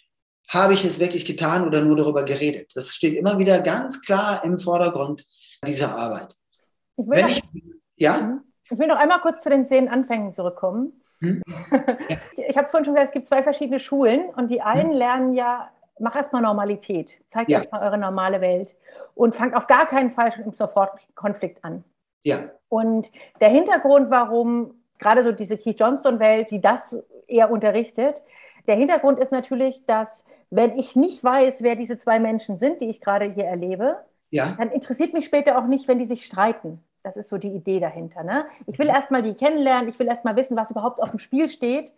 habe 0.49 0.75
ich 0.75 0.85
es 0.85 0.99
wirklich 0.99 1.25
getan 1.25 1.67
oder 1.67 1.81
nur 1.81 1.97
darüber 1.97 2.25
geredet. 2.25 2.73
Das 2.75 2.95
steht 2.95 3.15
immer 3.15 3.39
wieder 3.39 3.61
ganz 3.61 4.03
klar 4.03 4.43
im 4.45 4.59
Vordergrund 4.59 5.25
dieser 5.67 5.97
Arbeit. 5.97 6.35
Ich 6.99 7.07
will, 7.07 7.23
noch, 7.23 7.29
ich, 7.29 7.43
ja? 7.97 8.19
Mhm. 8.19 8.41
ich 8.65 8.79
will 8.79 8.87
noch 8.87 8.97
einmal 8.97 9.21
kurz 9.21 9.43
zu 9.43 9.51
den 9.51 9.65
Szenenanfängen 9.65 10.33
zurückkommen. 10.33 11.01
Hm? 11.21 11.43
Ja. 11.47 11.87
Ich 12.49 12.57
habe 12.57 12.71
vorhin 12.71 12.87
schon 12.87 12.95
gesagt, 12.95 13.11
es 13.11 13.13
gibt 13.13 13.27
zwei 13.27 13.43
verschiedene 13.43 13.79
Schulen 13.79 14.31
und 14.31 14.49
die 14.49 14.63
einen 14.63 14.93
hm. 14.93 14.97
lernen 14.97 15.35
ja, 15.35 15.69
mach 16.01 16.17
erstmal 16.17 16.41
Normalität, 16.41 17.13
zeigt 17.27 17.51
ja. 17.51 17.59
erstmal 17.59 17.83
eure 17.83 17.99
normale 17.99 18.41
Welt 18.41 18.75
und 19.15 19.35
fangt 19.35 19.55
auf 19.55 19.67
gar 19.67 19.87
keinen 19.87 20.11
Fall 20.11 20.33
schon 20.33 20.45
im 20.45 20.53
Sofortkonflikt 20.53 21.63
an. 21.63 21.85
Ja. 22.23 22.39
Und 22.69 23.11
der 23.41 23.51
Hintergrund, 23.51 24.11
warum 24.11 24.83
gerade 24.99 25.23
so 25.23 25.33
diese 25.33 25.59
Keith 25.59 25.79
Johnston-Welt, 25.79 26.51
die 26.51 26.61
das 26.61 26.97
eher 27.27 27.51
unterrichtet, 27.51 28.23
der 28.67 28.77
Hintergrund 28.77 29.19
ist 29.19 29.33
natürlich, 29.33 29.85
dass 29.87 30.25
wenn 30.51 30.79
ich 30.79 30.97
nicht 30.97 31.23
weiß, 31.23 31.63
wer 31.63 31.75
diese 31.75 31.97
zwei 31.97 32.19
Menschen 32.19 32.59
sind, 32.59 32.81
die 32.81 32.89
ich 32.89 33.01
gerade 33.01 33.27
hier 33.27 33.45
erlebe, 33.45 33.97
ja. 34.31 34.55
dann 34.59 34.71
interessiert 34.71 35.15
mich 35.15 35.25
später 35.25 35.59
auch 35.59 35.67
nicht, 35.67 35.89
wenn 35.89 35.99
die 35.99 36.05
sich 36.05 36.25
streiten. 36.25 36.83
Das 37.03 37.17
ist 37.17 37.29
so 37.29 37.39
die 37.39 37.55
Idee 37.55 37.81
dahinter. 37.81 38.23
Ne? 38.23 38.47
Ich 38.67 38.79
will 38.79 38.89
mhm. 38.89 38.95
erstmal 38.95 39.23
die 39.23 39.35
kennenlernen, 39.35 39.89
ich 39.89 39.99
will 39.99 40.09
erstmal 40.09 40.37
wissen, 40.37 40.57
was 40.57 40.71
überhaupt 40.71 41.01
auf 41.01 41.11
dem 41.11 41.19
Spiel 41.19 41.49
steht, 41.49 41.93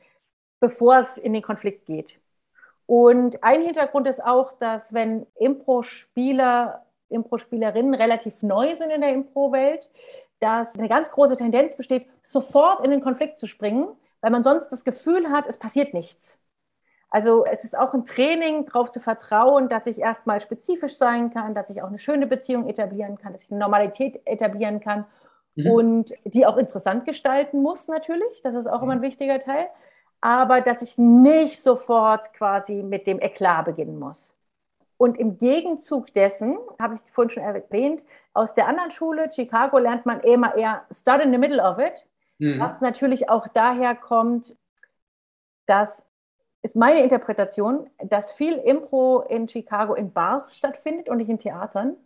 bevor 0.61 0.99
es 0.99 1.19
in 1.19 1.33
den 1.33 1.43
Konflikt 1.43 1.87
geht. 1.87 2.19
Und 2.87 3.43
ein 3.45 3.63
Hintergrund 3.63 4.09
ist 4.09 4.23
auch, 4.23 4.53
dass 4.59 4.93
wenn 4.93 5.27
Impro-Spieler, 5.37 6.85
Impro-Spielerinnen 7.09 7.95
relativ 7.95 8.43
neu 8.43 8.77
sind 8.77 8.91
in 8.91 9.01
der 9.01 9.13
Impro-Welt, 9.13 9.89
dass 10.41 10.77
eine 10.77 10.89
ganz 10.89 11.11
große 11.11 11.37
Tendenz 11.37 11.77
besteht, 11.77 12.09
sofort 12.25 12.85
in 12.85 12.91
den 12.91 13.01
Konflikt 13.01 13.39
zu 13.39 13.47
springen, 13.47 13.89
weil 14.21 14.31
man 14.31 14.43
sonst 14.43 14.71
das 14.71 14.85
Gefühl 14.85 15.31
hat, 15.31 15.47
es 15.47 15.57
passiert 15.57 15.95
nichts. 15.95 16.39
Also 17.11 17.45
es 17.45 17.65
ist 17.65 17.77
auch 17.77 17.93
ein 17.93 18.05
Training, 18.05 18.67
darauf 18.67 18.93
zu 18.93 19.01
vertrauen, 19.01 19.69
dass 19.69 19.87
ich 19.87 20.01
erstmal 20.01 20.41
spezifisch 20.41 20.97
sein 20.97 21.33
kann, 21.33 21.55
dass 21.55 21.69
ich 21.69 21.83
auch 21.83 21.89
eine 21.89 21.99
schöne 21.99 22.29
Beziehung 22.29 22.69
etablieren 22.69 23.19
kann, 23.19 23.33
dass 23.33 23.43
ich 23.43 23.51
eine 23.51 23.59
Normalität 23.59 24.21
etablieren 24.27 24.79
kann 24.79 25.07
mhm. 25.57 25.71
und 25.71 26.15
die 26.25 26.47
auch 26.47 26.57
interessant 26.57 27.05
gestalten 27.05 27.63
muss 27.63 27.89
natürlich. 27.89 28.43
Das 28.43 28.55
ist 28.55 28.69
auch 28.69 28.83
immer 28.83 28.93
ein 28.93 29.03
wichtiger 29.03 29.41
Teil. 29.41 29.67
Aber 30.21 30.61
dass 30.61 30.83
ich 30.83 30.99
nicht 30.99 31.61
sofort 31.61 32.33
quasi 32.35 32.83
mit 32.83 33.07
dem 33.07 33.21
Eklat 33.21 33.65
beginnen 33.65 33.99
muss. 33.99 34.35
Und 34.97 35.17
im 35.19 35.39
Gegenzug 35.39 36.13
dessen, 36.13 36.59
habe 36.79 36.97
ich 36.97 37.01
vorhin 37.13 37.31
schon 37.31 37.43
erwähnt, 37.43 38.05
aus 38.35 38.55
der 38.55 38.69
anderen 38.69 38.91
Schule, 38.91 39.33
Chicago, 39.33 39.79
lernt 39.79 40.05
man 40.05 40.21
immer 40.21 40.55
eher 40.55 40.85
Start 40.93 41.23
in 41.23 41.33
the 41.33 41.39
middle 41.39 41.63
of 41.63 41.79
it, 41.79 42.07
mhm. 42.39 42.61
was 42.61 42.83
natürlich 42.83 43.31
auch 43.31 43.49
daher 43.49 43.95
kommt, 43.95 44.55
dass 45.67 46.07
ist 46.63 46.77
meine 46.77 47.03
Interpretation, 47.03 47.89
dass 48.05 48.31
viel 48.33 48.55
Impro 48.55 49.21
in 49.21 49.49
Chicago 49.49 49.95
in 49.95 50.13
Bars 50.13 50.57
stattfindet 50.57 51.09
und 51.09 51.19
nicht 51.19 51.31
in 51.31 51.39
Theatern. 51.39 51.97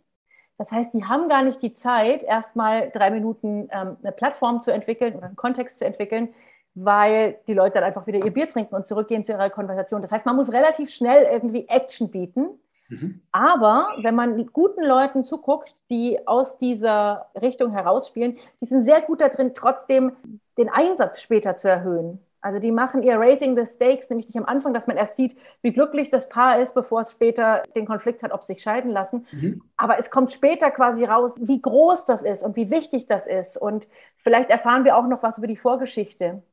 Das 0.57 0.71
heißt, 0.71 0.93
die 0.93 1.03
haben 1.03 1.27
gar 1.27 1.43
nicht 1.43 1.61
die 1.61 1.73
Zeit, 1.73 2.23
erstmal 2.23 2.89
drei 2.91 3.11
Minuten 3.11 3.67
ähm, 3.71 3.97
eine 4.01 4.11
Plattform 4.13 4.61
zu 4.61 4.71
entwickeln 4.71 5.15
oder 5.15 5.27
einen 5.27 5.35
Kontext 5.35 5.79
zu 5.79 5.85
entwickeln, 5.85 6.33
weil 6.73 7.37
die 7.47 7.53
Leute 7.53 7.75
dann 7.75 7.83
einfach 7.83 8.07
wieder 8.07 8.23
ihr 8.23 8.31
Bier 8.31 8.47
trinken 8.47 8.75
und 8.75 8.85
zurückgehen 8.85 9.23
zu 9.23 9.33
ihrer 9.33 9.49
Konversation. 9.49 10.01
Das 10.01 10.11
heißt, 10.11 10.25
man 10.25 10.35
muss 10.35 10.51
relativ 10.51 10.91
schnell 10.91 11.27
irgendwie 11.31 11.67
Action 11.67 12.09
bieten. 12.09 12.59
Mhm. 12.87 13.21
Aber 13.31 13.95
wenn 14.01 14.15
man 14.15 14.45
guten 14.47 14.83
Leuten 14.83 15.23
zuguckt, 15.23 15.73
die 15.89 16.25
aus 16.27 16.57
dieser 16.57 17.27
Richtung 17.41 17.71
herausspielen, 17.71 18.37
die 18.61 18.65
sind 18.65 18.83
sehr 18.83 19.01
gut 19.01 19.21
darin, 19.21 19.53
trotzdem 19.53 20.15
den 20.57 20.69
Einsatz 20.69 21.21
später 21.21 21.55
zu 21.55 21.67
erhöhen. 21.67 22.19
Also 22.45 22.59
die 22.59 22.71
machen 22.71 23.01
ihr 23.01 23.19
Raising 23.19 23.57
the 23.57 23.65
Stakes 23.65 24.07
nämlich 24.11 24.27
nicht 24.27 24.37
am 24.37 24.45
Anfang, 24.45 24.71
dass 24.71 24.85
man 24.85 24.97
erst 24.97 25.17
sieht, 25.17 25.35
wie 25.63 25.73
glücklich 25.73 26.11
das 26.11 26.29
Paar 26.29 26.61
ist, 26.61 26.75
bevor 26.75 27.01
es 27.01 27.09
später 27.09 27.63
den 27.75 27.87
Konflikt 27.87 28.21
hat, 28.21 28.31
ob 28.31 28.43
sie 28.43 28.53
sich 28.53 28.61
scheiden 28.61 28.91
lassen. 28.91 29.25
Mhm. 29.31 29.63
Aber 29.77 29.97
es 29.97 30.11
kommt 30.11 30.31
später 30.31 30.69
quasi 30.69 31.05
raus, 31.05 31.37
wie 31.41 31.59
groß 31.59 32.05
das 32.05 32.21
ist 32.21 32.43
und 32.43 32.55
wie 32.55 32.69
wichtig 32.69 33.07
das 33.07 33.25
ist. 33.25 33.57
Und 33.57 33.87
vielleicht 34.17 34.51
erfahren 34.51 34.85
wir 34.85 34.95
auch 34.95 35.07
noch 35.07 35.23
was 35.23 35.39
über 35.39 35.47
die 35.47 35.57
Vorgeschichte. 35.57 36.43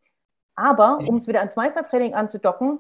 Aber 0.55 0.97
um 1.07 1.17
es 1.17 1.29
wieder 1.29 1.41
ans 1.41 1.57
Meistertraining 1.57 2.15
anzudocken, 2.15 2.79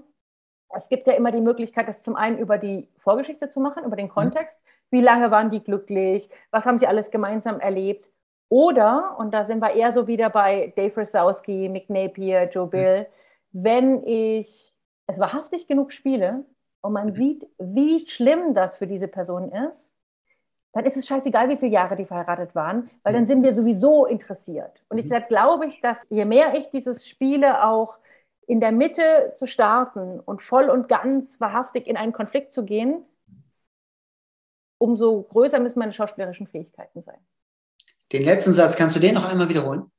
es 0.74 0.88
gibt 0.88 1.06
ja 1.06 1.12
immer 1.12 1.32
die 1.32 1.42
Möglichkeit, 1.42 1.88
das 1.88 2.00
zum 2.00 2.16
einen 2.16 2.38
über 2.38 2.56
die 2.56 2.88
Vorgeschichte 2.96 3.50
zu 3.50 3.60
machen, 3.60 3.84
über 3.84 3.96
den. 3.96 4.08
Kontext. 4.08 4.58
Wie 4.90 5.02
lange 5.02 5.30
waren 5.30 5.50
die 5.50 5.62
glücklich? 5.62 6.30
Was 6.50 6.64
haben 6.64 6.78
sie 6.78 6.86
alles 6.86 7.10
gemeinsam 7.10 7.60
erlebt? 7.60 8.10
Oder, 8.52 9.16
und 9.18 9.32
da 9.32 9.46
sind 9.46 9.62
wir 9.62 9.72
eher 9.72 9.92
so 9.92 10.06
wieder 10.06 10.28
bei 10.28 10.74
Dave 10.76 11.00
Rosowski, 11.00 11.70
Mick 11.70 11.88
Napier, 11.88 12.50
Joe 12.50 12.66
Bill, 12.66 13.06
mhm. 13.52 13.64
wenn 13.64 14.06
ich 14.06 14.76
es 15.06 15.18
wahrhaftig 15.18 15.68
genug 15.68 15.90
spiele 15.94 16.44
und 16.82 16.92
man 16.92 17.06
mhm. 17.06 17.14
sieht, 17.14 17.48
wie 17.58 18.06
schlimm 18.06 18.52
das 18.52 18.74
für 18.74 18.86
diese 18.86 19.08
Person 19.08 19.50
ist, 19.52 19.96
dann 20.74 20.84
ist 20.84 20.98
es 20.98 21.06
scheißegal, 21.06 21.48
wie 21.48 21.56
viele 21.56 21.72
Jahre 21.72 21.96
die 21.96 22.04
verheiratet 22.04 22.54
waren, 22.54 22.90
weil 23.04 23.14
dann 23.14 23.22
mhm. 23.22 23.26
sind 23.26 23.42
wir 23.42 23.54
sowieso 23.54 24.04
interessiert. 24.04 24.84
Und 24.90 24.98
ich 24.98 25.04
deshalb 25.04 25.28
glaube 25.28 25.64
ich, 25.64 25.80
dass 25.80 26.04
je 26.10 26.26
mehr 26.26 26.52
ich 26.54 26.68
dieses 26.68 27.08
spiele, 27.08 27.64
auch 27.66 27.96
in 28.46 28.60
der 28.60 28.72
Mitte 28.72 29.32
zu 29.38 29.46
starten 29.46 30.20
und 30.20 30.42
voll 30.42 30.68
und 30.68 30.88
ganz 30.88 31.40
wahrhaftig 31.40 31.86
in 31.86 31.96
einen 31.96 32.12
Konflikt 32.12 32.52
zu 32.52 32.66
gehen, 32.66 33.02
umso 34.76 35.22
größer 35.22 35.58
müssen 35.58 35.78
meine 35.78 35.94
schauspielerischen 35.94 36.48
Fähigkeiten 36.48 37.02
sein. 37.02 37.18
Den 38.12 38.22
letzten 38.22 38.52
Satz, 38.52 38.76
kannst 38.76 38.96
du 38.96 39.00
den 39.00 39.14
noch 39.14 39.30
einmal 39.30 39.48
wiederholen? 39.48 39.90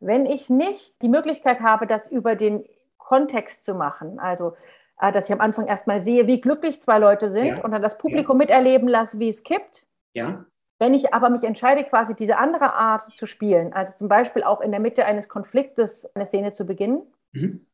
Wenn 0.00 0.26
ich 0.26 0.48
nicht 0.48 1.00
die 1.02 1.08
Möglichkeit 1.08 1.60
habe, 1.60 1.86
das 1.86 2.08
über 2.08 2.34
den 2.34 2.64
Kontext 2.96 3.64
zu 3.64 3.74
machen, 3.74 4.18
also 4.18 4.54
äh, 5.00 5.12
dass 5.12 5.26
ich 5.26 5.32
am 5.32 5.40
Anfang 5.40 5.66
erstmal 5.66 6.02
sehe, 6.02 6.26
wie 6.26 6.40
glücklich 6.40 6.80
zwei 6.80 6.98
Leute 6.98 7.30
sind 7.30 7.46
ja. 7.46 7.64
und 7.64 7.72
dann 7.72 7.82
das 7.82 7.98
Publikum 7.98 8.36
ja. 8.36 8.44
miterleben 8.44 8.88
lasse, 8.88 9.18
wie 9.18 9.28
es 9.28 9.42
kippt. 9.42 9.86
Ja. 10.14 10.44
Wenn 10.78 10.94
ich 10.94 11.12
aber 11.12 11.28
mich 11.28 11.42
entscheide, 11.42 11.84
quasi 11.84 12.14
diese 12.14 12.38
andere 12.38 12.72
Art 12.72 13.02
zu 13.14 13.26
spielen, 13.26 13.74
also 13.74 13.94
zum 13.94 14.08
Beispiel 14.08 14.42
auch 14.42 14.62
in 14.62 14.70
der 14.70 14.80
Mitte 14.80 15.04
eines 15.04 15.28
Konfliktes 15.28 16.08
eine 16.14 16.24
Szene 16.24 16.52
zu 16.52 16.64
beginnen, 16.64 17.02
mhm. 17.32 17.66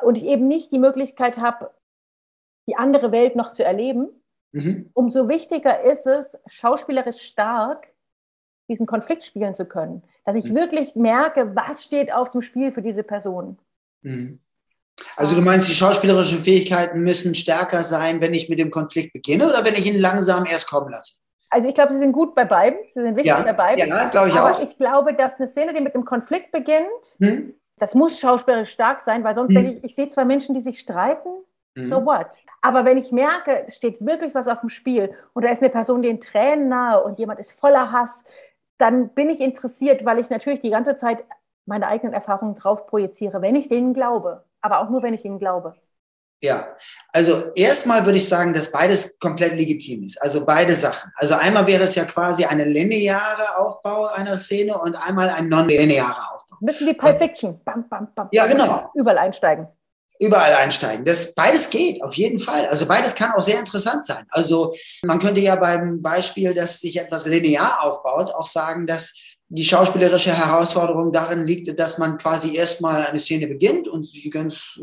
und 0.00 0.16
ich 0.16 0.24
eben 0.24 0.46
nicht 0.46 0.70
die 0.70 0.78
Möglichkeit 0.78 1.38
habe, 1.38 1.70
die 2.68 2.76
andere 2.76 3.10
Welt 3.10 3.34
noch 3.34 3.50
zu 3.50 3.64
erleben, 3.64 4.08
mhm. 4.52 4.90
umso 4.94 5.28
wichtiger 5.28 5.82
ist 5.82 6.06
es, 6.06 6.38
schauspielerisch 6.46 7.22
stark 7.22 7.91
diesen 8.68 8.86
Konflikt 8.86 9.24
spielen 9.24 9.54
zu 9.54 9.64
können. 9.64 10.02
Dass 10.24 10.36
ich 10.36 10.44
mhm. 10.44 10.56
wirklich 10.56 10.94
merke, 10.94 11.54
was 11.54 11.84
steht 11.84 12.12
auf 12.12 12.30
dem 12.30 12.42
Spiel 12.42 12.72
für 12.72 12.82
diese 12.82 13.02
Person. 13.02 13.58
Mhm. 14.02 14.40
Also 15.16 15.34
du 15.34 15.42
meinst, 15.42 15.68
die 15.68 15.74
schauspielerischen 15.74 16.44
Fähigkeiten 16.44 17.00
müssen 17.00 17.34
stärker 17.34 17.82
sein, 17.82 18.20
wenn 18.20 18.34
ich 18.34 18.48
mit 18.48 18.58
dem 18.58 18.70
Konflikt 18.70 19.12
beginne 19.12 19.48
oder 19.48 19.64
wenn 19.64 19.74
ich 19.74 19.86
ihn 19.86 20.00
langsam 20.00 20.44
erst 20.46 20.68
kommen 20.68 20.90
lasse? 20.90 21.14
Also 21.50 21.68
ich 21.68 21.74
glaube, 21.74 21.92
sie 21.92 21.98
sind 21.98 22.12
gut 22.12 22.34
bei 22.34 22.44
beiden. 22.44 22.78
Sie 22.94 23.02
sind 23.02 23.14
wichtig 23.14 23.26
ja, 23.26 23.42
bei 23.42 23.52
beiden. 23.52 23.86
Ja, 23.86 24.08
glaube 24.08 24.28
ich 24.28 24.34
Aber 24.34 24.56
auch. 24.56 24.62
ich 24.62 24.76
glaube, 24.78 25.14
dass 25.14 25.38
eine 25.38 25.48
Szene, 25.48 25.74
die 25.74 25.80
mit 25.80 25.94
einem 25.94 26.04
Konflikt 26.04 26.50
beginnt, 26.50 26.86
hm? 27.18 27.54
das 27.78 27.94
muss 27.94 28.18
schauspielerisch 28.18 28.70
stark 28.70 29.02
sein, 29.02 29.22
weil 29.22 29.34
sonst 29.34 29.50
hm. 29.50 29.56
denke 29.56 29.72
ich, 29.72 29.84
ich 29.84 29.94
sehe 29.94 30.08
zwei 30.08 30.24
Menschen, 30.24 30.54
die 30.54 30.62
sich 30.62 30.78
streiten. 30.78 31.28
Hm. 31.76 31.88
So 31.88 32.04
what? 32.06 32.38
Aber 32.62 32.84
wenn 32.84 32.96
ich 32.96 33.12
merke, 33.12 33.64
es 33.66 33.76
steht 33.76 34.04
wirklich 34.04 34.34
was 34.34 34.48
auf 34.48 34.60
dem 34.60 34.70
Spiel 34.70 35.12
und 35.32 35.44
da 35.44 35.50
ist 35.50 35.60
eine 35.62 35.70
Person, 35.70 36.02
die 36.02 36.08
in 36.08 36.20
Tränen 36.20 36.68
nahe 36.68 37.02
und 37.02 37.18
jemand 37.18 37.40
ist 37.40 37.52
voller 37.52 37.92
Hass, 37.92 38.24
dann 38.82 39.10
bin 39.10 39.30
ich 39.30 39.40
interessiert, 39.40 40.04
weil 40.04 40.18
ich 40.18 40.28
natürlich 40.28 40.60
die 40.60 40.70
ganze 40.70 40.96
Zeit 40.96 41.24
meine 41.66 41.86
eigenen 41.86 42.12
Erfahrungen 42.12 42.56
drauf 42.56 42.86
projiziere, 42.88 43.40
wenn 43.40 43.54
ich 43.54 43.68
denen 43.68 43.94
glaube. 43.94 44.44
Aber 44.60 44.80
auch 44.80 44.90
nur, 44.90 45.02
wenn 45.02 45.14
ich 45.14 45.24
ihnen 45.24 45.38
glaube. 45.38 45.76
Ja, 46.42 46.74
also 47.12 47.52
erstmal 47.54 48.04
würde 48.04 48.18
ich 48.18 48.28
sagen, 48.28 48.52
dass 48.52 48.72
beides 48.72 49.20
komplett 49.20 49.54
legitim 49.54 50.02
ist. 50.02 50.20
Also 50.20 50.44
beide 50.44 50.72
Sachen. 50.72 51.12
Also 51.14 51.36
einmal 51.36 51.68
wäre 51.68 51.84
es 51.84 51.94
ja 51.94 52.04
quasi 52.04 52.44
eine 52.44 52.64
lineare 52.64 53.56
Aufbau 53.58 54.06
einer 54.06 54.36
Szene 54.36 54.76
und 54.76 54.96
einmal 54.96 55.28
ein 55.28 55.48
non-linearer 55.48 56.34
Aufbau. 56.34 56.56
Ein 56.60 56.66
bisschen 56.66 56.88
wie 56.88 56.94
Pulp 56.94 57.18
Fiction. 57.18 57.62
Bam, 57.64 57.88
bam, 57.88 58.08
bam. 58.12 58.28
Ja, 58.32 58.46
genau. 58.48 58.90
Überall 58.94 59.18
einsteigen. 59.18 59.68
Überall 60.18 60.54
einsteigen. 60.54 61.04
Das, 61.04 61.34
beides 61.34 61.70
geht, 61.70 62.02
auf 62.02 62.14
jeden 62.14 62.38
Fall. 62.38 62.66
Also 62.66 62.86
beides 62.86 63.14
kann 63.14 63.32
auch 63.32 63.42
sehr 63.42 63.58
interessant 63.58 64.04
sein. 64.04 64.24
Also 64.30 64.72
man 65.04 65.18
könnte 65.18 65.40
ja 65.40 65.56
beim 65.56 66.00
Beispiel, 66.00 66.54
dass 66.54 66.80
sich 66.80 66.98
etwas 66.98 67.26
linear 67.26 67.82
aufbaut, 67.82 68.32
auch 68.34 68.46
sagen, 68.46 68.86
dass 68.86 69.14
die 69.54 69.64
schauspielerische 69.64 70.34
Herausforderung 70.34 71.12
darin 71.12 71.46
liegt, 71.46 71.78
dass 71.78 71.98
man 71.98 72.16
quasi 72.16 72.56
erstmal 72.56 73.04
eine 73.04 73.18
Szene 73.18 73.46
beginnt 73.46 73.86
und 73.86 74.08
sie 74.08 74.30
ganz 74.30 74.80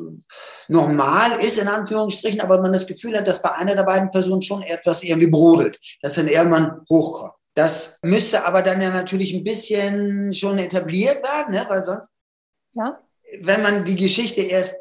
normal 0.68 1.40
ist, 1.40 1.58
in 1.58 1.68
Anführungsstrichen, 1.68 2.40
aber 2.40 2.62
man 2.62 2.72
das 2.72 2.86
Gefühl 2.86 3.18
hat, 3.18 3.28
dass 3.28 3.42
bei 3.42 3.52
einer 3.52 3.76
der 3.76 3.84
beiden 3.84 4.12
Personen 4.12 4.44
schon 4.44 4.62
etwas 4.62 5.02
irgendwie 5.02 5.28
brodelt, 5.28 5.80
dass 6.04 6.16
dann 6.16 6.28
irgendwann 6.28 6.82
hochkommt. 6.88 7.34
Das 7.56 7.98
müsste 8.04 8.46
aber 8.46 8.62
dann 8.62 8.80
ja 8.80 8.92
natürlich 8.92 9.34
ein 9.34 9.44
bisschen 9.44 10.32
schon 10.34 10.60
etabliert 10.60 11.24
werden, 11.24 11.54
ne? 11.54 11.66
weil 11.68 11.82
sonst, 11.82 12.12
ja. 12.74 13.00
wenn 13.42 13.64
man 13.64 13.86
die 13.86 13.96
Geschichte 13.96 14.42
erst 14.42 14.76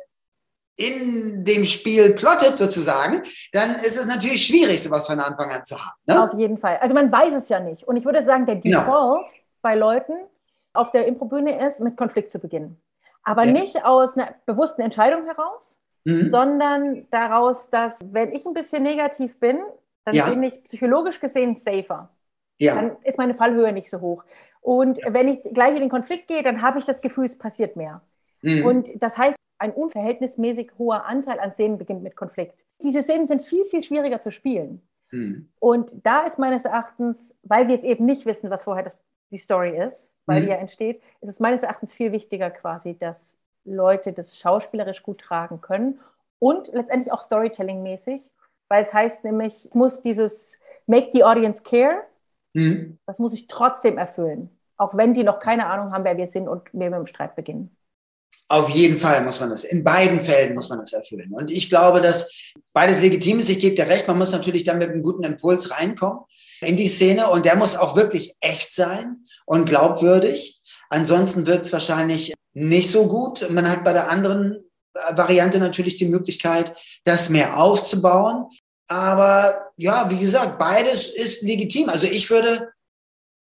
in 0.78 1.44
dem 1.44 1.64
Spiel 1.64 2.14
plottet 2.14 2.56
sozusagen, 2.56 3.22
dann 3.52 3.74
ist 3.76 3.98
es 3.98 4.06
natürlich 4.06 4.46
schwierig, 4.46 4.82
sowas 4.82 5.06
von 5.06 5.20
Anfang 5.20 5.50
an 5.50 5.64
zu 5.64 5.76
haben. 5.76 5.96
Ne? 6.06 6.22
Auf 6.22 6.38
jeden 6.38 6.56
Fall. 6.56 6.78
Also 6.80 6.94
man 6.94 7.12
weiß 7.12 7.34
es 7.34 7.48
ja 7.50 7.60
nicht. 7.60 7.82
Und 7.82 7.96
ich 7.96 8.04
würde 8.04 8.22
sagen, 8.22 8.46
der 8.46 8.56
genau. 8.56 8.80
Default 8.80 9.30
ja 9.30 9.38
bei 9.62 9.74
Leuten 9.74 10.14
auf 10.72 10.92
der 10.92 11.06
Improbühne 11.06 11.66
ist, 11.66 11.80
mit 11.80 11.96
Konflikt 11.96 12.30
zu 12.30 12.38
beginnen. 12.38 12.80
Aber 13.22 13.44
ja. 13.44 13.52
nicht 13.52 13.84
aus 13.84 14.16
einer 14.16 14.34
bewussten 14.46 14.82
Entscheidung 14.82 15.24
heraus, 15.24 15.76
mhm. 16.04 16.28
sondern 16.28 17.06
daraus, 17.10 17.68
dass 17.70 17.98
wenn 18.12 18.32
ich 18.32 18.46
ein 18.46 18.54
bisschen 18.54 18.82
negativ 18.82 19.38
bin, 19.40 19.58
dann 20.04 20.14
ja. 20.14 20.30
bin 20.30 20.42
ich 20.42 20.64
psychologisch 20.64 21.20
gesehen 21.20 21.56
safer. 21.56 22.08
Ja. 22.58 22.76
Dann 22.76 22.96
ist 23.02 23.18
meine 23.18 23.34
Fallhöhe 23.34 23.72
nicht 23.72 23.90
so 23.90 24.00
hoch. 24.00 24.24
Und 24.60 25.00
wenn 25.06 25.28
ich 25.28 25.40
gleich 25.52 25.74
in 25.74 25.80
den 25.80 25.90
Konflikt 25.90 26.28
gehe, 26.28 26.42
dann 26.42 26.62
habe 26.62 26.78
ich 26.78 26.84
das 26.84 27.00
Gefühl, 27.00 27.26
es 27.26 27.36
passiert 27.36 27.76
mehr. 27.76 28.02
Mhm. 28.42 28.64
Und 28.64 29.02
das 29.02 29.18
heißt, 29.18 29.36
ein 29.58 29.72
unverhältnismäßig 29.72 30.72
hoher 30.78 31.04
Anteil 31.04 31.40
an 31.40 31.52
Szenen 31.52 31.78
beginnt 31.78 32.02
mit 32.02 32.16
Konflikt. 32.16 32.64
Diese 32.82 33.02
Szenen 33.02 33.26
sind 33.26 33.42
viel, 33.42 33.64
viel 33.64 33.82
schwieriger 33.82 34.20
zu 34.20 34.30
spielen. 34.30 34.82
Mhm. 35.10 35.48
Und 35.58 35.94
da 36.04 36.26
ist 36.26 36.38
meines 36.38 36.64
Erachtens, 36.64 37.34
weil 37.42 37.68
wir 37.68 37.74
es 37.74 37.82
eben 37.82 38.04
nicht 38.04 38.26
wissen, 38.26 38.50
was 38.50 38.64
vorher 38.64 38.84
das 38.84 38.94
die 39.30 39.38
Story 39.38 39.78
ist, 39.78 40.14
weil 40.26 40.40
mhm. 40.40 40.44
die 40.44 40.50
ja 40.50 40.56
entsteht, 40.56 41.02
ist 41.20 41.28
es 41.28 41.40
meines 41.40 41.62
Erachtens 41.62 41.92
viel 41.92 42.12
wichtiger 42.12 42.50
quasi, 42.50 42.96
dass 42.96 43.36
Leute 43.64 44.12
das 44.12 44.38
schauspielerisch 44.38 45.02
gut 45.02 45.20
tragen 45.20 45.60
können 45.60 46.00
und 46.38 46.68
letztendlich 46.68 47.12
auch 47.12 47.22
Storytelling-mäßig, 47.22 48.30
weil 48.68 48.82
es 48.82 48.92
heißt 48.92 49.24
nämlich, 49.24 49.66
ich 49.66 49.74
muss 49.74 50.02
dieses 50.02 50.58
Make 50.86 51.10
the 51.12 51.24
Audience 51.24 51.62
Care, 51.62 52.02
mhm. 52.54 52.98
das 53.06 53.18
muss 53.18 53.34
ich 53.34 53.46
trotzdem 53.48 53.98
erfüllen, 53.98 54.50
auch 54.76 54.96
wenn 54.96 55.14
die 55.14 55.24
noch 55.24 55.40
keine 55.40 55.66
Ahnung 55.66 55.92
haben, 55.92 56.04
wer 56.04 56.16
wir 56.16 56.26
sind 56.26 56.48
und 56.48 56.72
wir 56.72 56.90
mit 56.90 56.98
dem 56.98 57.06
Streit 57.06 57.36
beginnen. 57.36 57.76
Auf 58.48 58.70
jeden 58.70 58.98
Fall 58.98 59.22
muss 59.24 59.40
man 59.40 59.50
das. 59.50 59.64
In 59.64 59.84
beiden 59.84 60.22
Fällen 60.22 60.54
muss 60.54 60.68
man 60.68 60.78
das 60.78 60.92
erfüllen. 60.92 61.32
Und 61.32 61.50
ich 61.50 61.68
glaube, 61.68 62.00
dass 62.00 62.32
beides 62.72 63.00
legitim 63.00 63.40
ist. 63.40 63.50
Ich 63.50 63.58
gebe 63.58 63.74
dir 63.74 63.86
recht, 63.86 64.08
man 64.08 64.16
muss 64.18 64.32
natürlich 64.32 64.64
dann 64.64 64.78
mit 64.78 64.90
einem 64.90 65.02
guten 65.02 65.24
Impuls 65.24 65.70
reinkommen 65.70 66.20
in 66.60 66.76
die 66.76 66.88
Szene 66.88 67.30
und 67.30 67.44
der 67.44 67.56
muss 67.56 67.76
auch 67.76 67.94
wirklich 67.94 68.34
echt 68.40 68.72
sein 68.74 69.24
und 69.46 69.68
glaubwürdig. 69.68 70.60
Ansonsten 70.88 71.46
wird 71.46 71.66
es 71.66 71.72
wahrscheinlich 71.72 72.32
nicht 72.54 72.90
so 72.90 73.06
gut. 73.06 73.48
Man 73.50 73.68
hat 73.68 73.84
bei 73.84 73.92
der 73.92 74.10
anderen 74.10 74.64
Variante 75.10 75.58
natürlich 75.58 75.96
die 75.96 76.08
Möglichkeit, 76.08 76.74
das 77.04 77.28
mehr 77.28 77.58
aufzubauen. 77.58 78.46
Aber 78.88 79.70
ja, 79.76 80.10
wie 80.10 80.18
gesagt, 80.18 80.58
beides 80.58 81.08
ist 81.08 81.42
legitim. 81.42 81.88
Also 81.88 82.06
ich 82.06 82.30
würde 82.30 82.72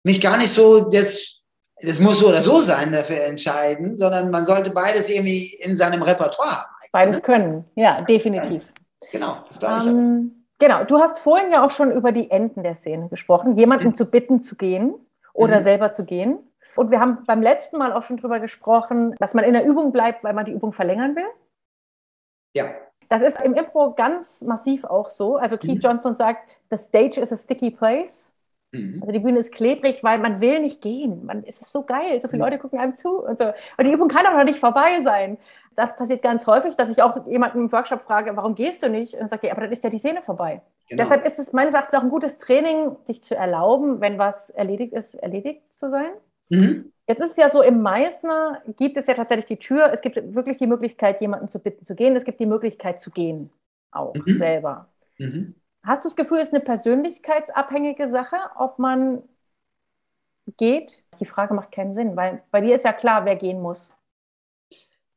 mich 0.04 0.20
gar 0.20 0.36
nicht 0.36 0.52
so 0.52 0.90
jetzt, 0.90 1.37
das 1.80 2.00
muss 2.00 2.18
so 2.18 2.28
oder 2.28 2.42
so 2.42 2.58
sein, 2.58 2.92
dafür 2.92 3.24
entscheiden, 3.24 3.94
sondern 3.94 4.30
man 4.30 4.44
sollte 4.44 4.70
beides 4.70 5.10
irgendwie 5.10 5.54
in 5.60 5.76
seinem 5.76 6.02
Repertoire 6.02 6.62
haben. 6.62 6.70
Beides 6.92 7.16
ne? 7.16 7.22
können, 7.22 7.64
ja, 7.74 8.00
definitiv. 8.02 8.64
Genau, 9.12 9.38
das 9.46 9.58
glaube 9.58 9.80
ich. 9.80 9.86
Ähm, 9.86 10.38
Genau, 10.58 10.82
du 10.84 10.98
hast 10.98 11.20
vorhin 11.20 11.52
ja 11.52 11.64
auch 11.64 11.70
schon 11.70 11.92
über 11.92 12.10
die 12.10 12.30
Enden 12.30 12.64
der 12.64 12.74
Szene 12.74 13.08
gesprochen, 13.08 13.54
jemanden 13.54 13.88
mhm. 13.88 13.94
zu 13.94 14.10
bitten 14.10 14.40
zu 14.40 14.56
gehen 14.56 14.94
oder 15.32 15.60
mhm. 15.60 15.64
selber 15.64 15.92
zu 15.92 16.04
gehen. 16.04 16.38
Und 16.74 16.90
wir 16.90 17.00
haben 17.00 17.24
beim 17.26 17.42
letzten 17.42 17.78
Mal 17.78 17.92
auch 17.92 18.02
schon 18.02 18.16
darüber 18.16 18.40
gesprochen, 18.40 19.14
dass 19.18 19.34
man 19.34 19.44
in 19.44 19.52
der 19.52 19.64
Übung 19.64 19.92
bleibt, 19.92 20.24
weil 20.24 20.34
man 20.34 20.44
die 20.44 20.52
Übung 20.52 20.72
verlängern 20.72 21.14
will. 21.16 21.28
Ja. 22.54 22.66
Das 23.08 23.22
ist 23.22 23.40
im 23.40 23.54
Impro 23.54 23.94
ganz 23.94 24.42
massiv 24.42 24.84
auch 24.84 25.10
so. 25.10 25.36
Also 25.36 25.56
Keith 25.56 25.76
mhm. 25.76 25.80
Johnson 25.80 26.14
sagt, 26.14 26.48
the 26.70 26.76
stage 26.76 27.20
is 27.20 27.32
a 27.32 27.36
sticky 27.36 27.70
place. 27.70 28.27
Mhm. 28.72 28.98
Also 29.00 29.12
die 29.12 29.18
Bühne 29.18 29.38
ist 29.38 29.54
klebrig, 29.54 30.04
weil 30.04 30.18
man 30.18 30.40
will 30.40 30.60
nicht 30.60 30.82
gehen. 30.82 31.24
Man, 31.24 31.44
es 31.44 31.60
ist 31.60 31.72
so 31.72 31.84
geil, 31.84 32.20
so 32.20 32.28
viele. 32.28 32.42
Leute 32.42 32.58
gucken 32.58 32.78
einem 32.78 32.96
zu 32.96 33.24
und 33.24 33.38
so. 33.38 33.44
Und 33.46 33.84
die 33.84 33.92
Übung 33.92 34.08
kann 34.08 34.26
auch 34.26 34.36
noch 34.36 34.44
nicht 34.44 34.60
vorbei 34.60 35.00
sein. 35.02 35.38
Das 35.74 35.96
passiert 35.96 36.22
ganz 36.22 36.46
häufig, 36.46 36.74
dass 36.74 36.90
ich 36.90 37.02
auch 37.02 37.26
jemanden 37.26 37.60
im 37.60 37.72
Workshop 37.72 38.02
frage, 38.02 38.36
warum 38.36 38.54
gehst 38.54 38.82
du 38.82 38.90
nicht? 38.90 39.14
Und 39.14 39.20
dann 39.20 39.28
sagt 39.28 39.44
er, 39.44 39.48
ja, 39.48 39.52
aber 39.54 39.62
dann 39.62 39.72
ist 39.72 39.84
ja 39.84 39.90
die 39.90 39.98
Szene 39.98 40.22
vorbei. 40.22 40.60
Genau. 40.88 41.02
Deshalb 41.02 41.26
ist 41.26 41.38
es 41.38 41.52
meines 41.52 41.74
Erachtens 41.74 41.98
auch 41.98 42.02
ein 42.02 42.10
gutes 42.10 42.38
Training, 42.38 42.96
sich 43.04 43.22
zu 43.22 43.34
erlauben, 43.34 44.00
wenn 44.00 44.18
was 44.18 44.50
erledigt 44.50 44.92
ist, 44.92 45.14
erledigt 45.14 45.62
zu 45.74 45.88
sein. 45.88 46.10
Mhm. 46.48 46.92
Jetzt 47.06 47.20
ist 47.20 47.30
es 47.32 47.36
ja 47.36 47.48
so, 47.48 47.62
im 47.62 47.80
Meißner 47.80 48.62
gibt 48.76 48.96
es 48.96 49.06
ja 49.06 49.14
tatsächlich 49.14 49.46
die 49.46 49.56
Tür, 49.56 49.90
es 49.92 50.02
gibt 50.02 50.16
wirklich 50.34 50.58
die 50.58 50.66
Möglichkeit, 50.66 51.20
jemanden 51.20 51.48
zu 51.48 51.58
bitten 51.58 51.84
zu 51.84 51.94
gehen, 51.94 52.16
es 52.16 52.24
gibt 52.24 52.38
die 52.40 52.46
Möglichkeit 52.46 53.00
zu 53.00 53.10
gehen, 53.10 53.50
auch 53.90 54.14
mhm. 54.14 54.38
selber. 54.38 54.88
Mhm. 55.18 55.54
Hast 55.82 56.04
du 56.04 56.08
das 56.08 56.16
Gefühl, 56.16 56.38
es 56.38 56.48
ist 56.48 56.54
eine 56.54 56.64
persönlichkeitsabhängige 56.64 58.10
Sache, 58.10 58.36
ob 58.56 58.78
man 58.78 59.22
geht? 60.56 61.02
Die 61.20 61.26
Frage 61.26 61.54
macht 61.54 61.72
keinen 61.72 61.94
Sinn, 61.94 62.16
weil 62.16 62.42
bei 62.50 62.60
dir 62.60 62.74
ist 62.74 62.84
ja 62.84 62.92
klar, 62.92 63.24
wer 63.24 63.36
gehen 63.36 63.60
muss. 63.60 63.90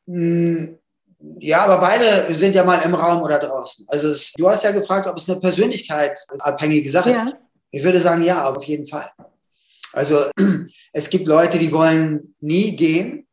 Hm, 0.08 0.80
ja, 1.20 1.64
aber 1.64 1.78
beide 1.78 2.34
sind 2.34 2.56
ja 2.56 2.64
mal 2.64 2.82
im 2.82 2.96
Raum 2.96 3.22
oder 3.22 3.38
draußen. 3.38 3.86
Also 3.88 4.10
es, 4.10 4.34
du 4.34 4.50
hast 4.50 4.64
ja 4.64 4.72
gefragt, 4.72 5.08
ob 5.08 5.18
es 5.18 5.30
eine 5.30 5.40
persönlichkeitsabhängige 5.40 6.90
Sache 6.90 7.12
ja. 7.12 7.24
ist. 7.24 7.36
Ich 7.70 7.84
würde 7.84 8.00
sagen, 8.00 8.24
ja, 8.24 8.50
auf 8.50 8.64
jeden 8.64 8.88
Fall. 8.88 9.12
Also 9.94 10.26
es 10.94 11.10
gibt 11.10 11.28
Leute, 11.28 11.60
die 11.60 11.72
wollen 11.72 12.36
nie 12.40 12.76
gehen. 12.76 13.28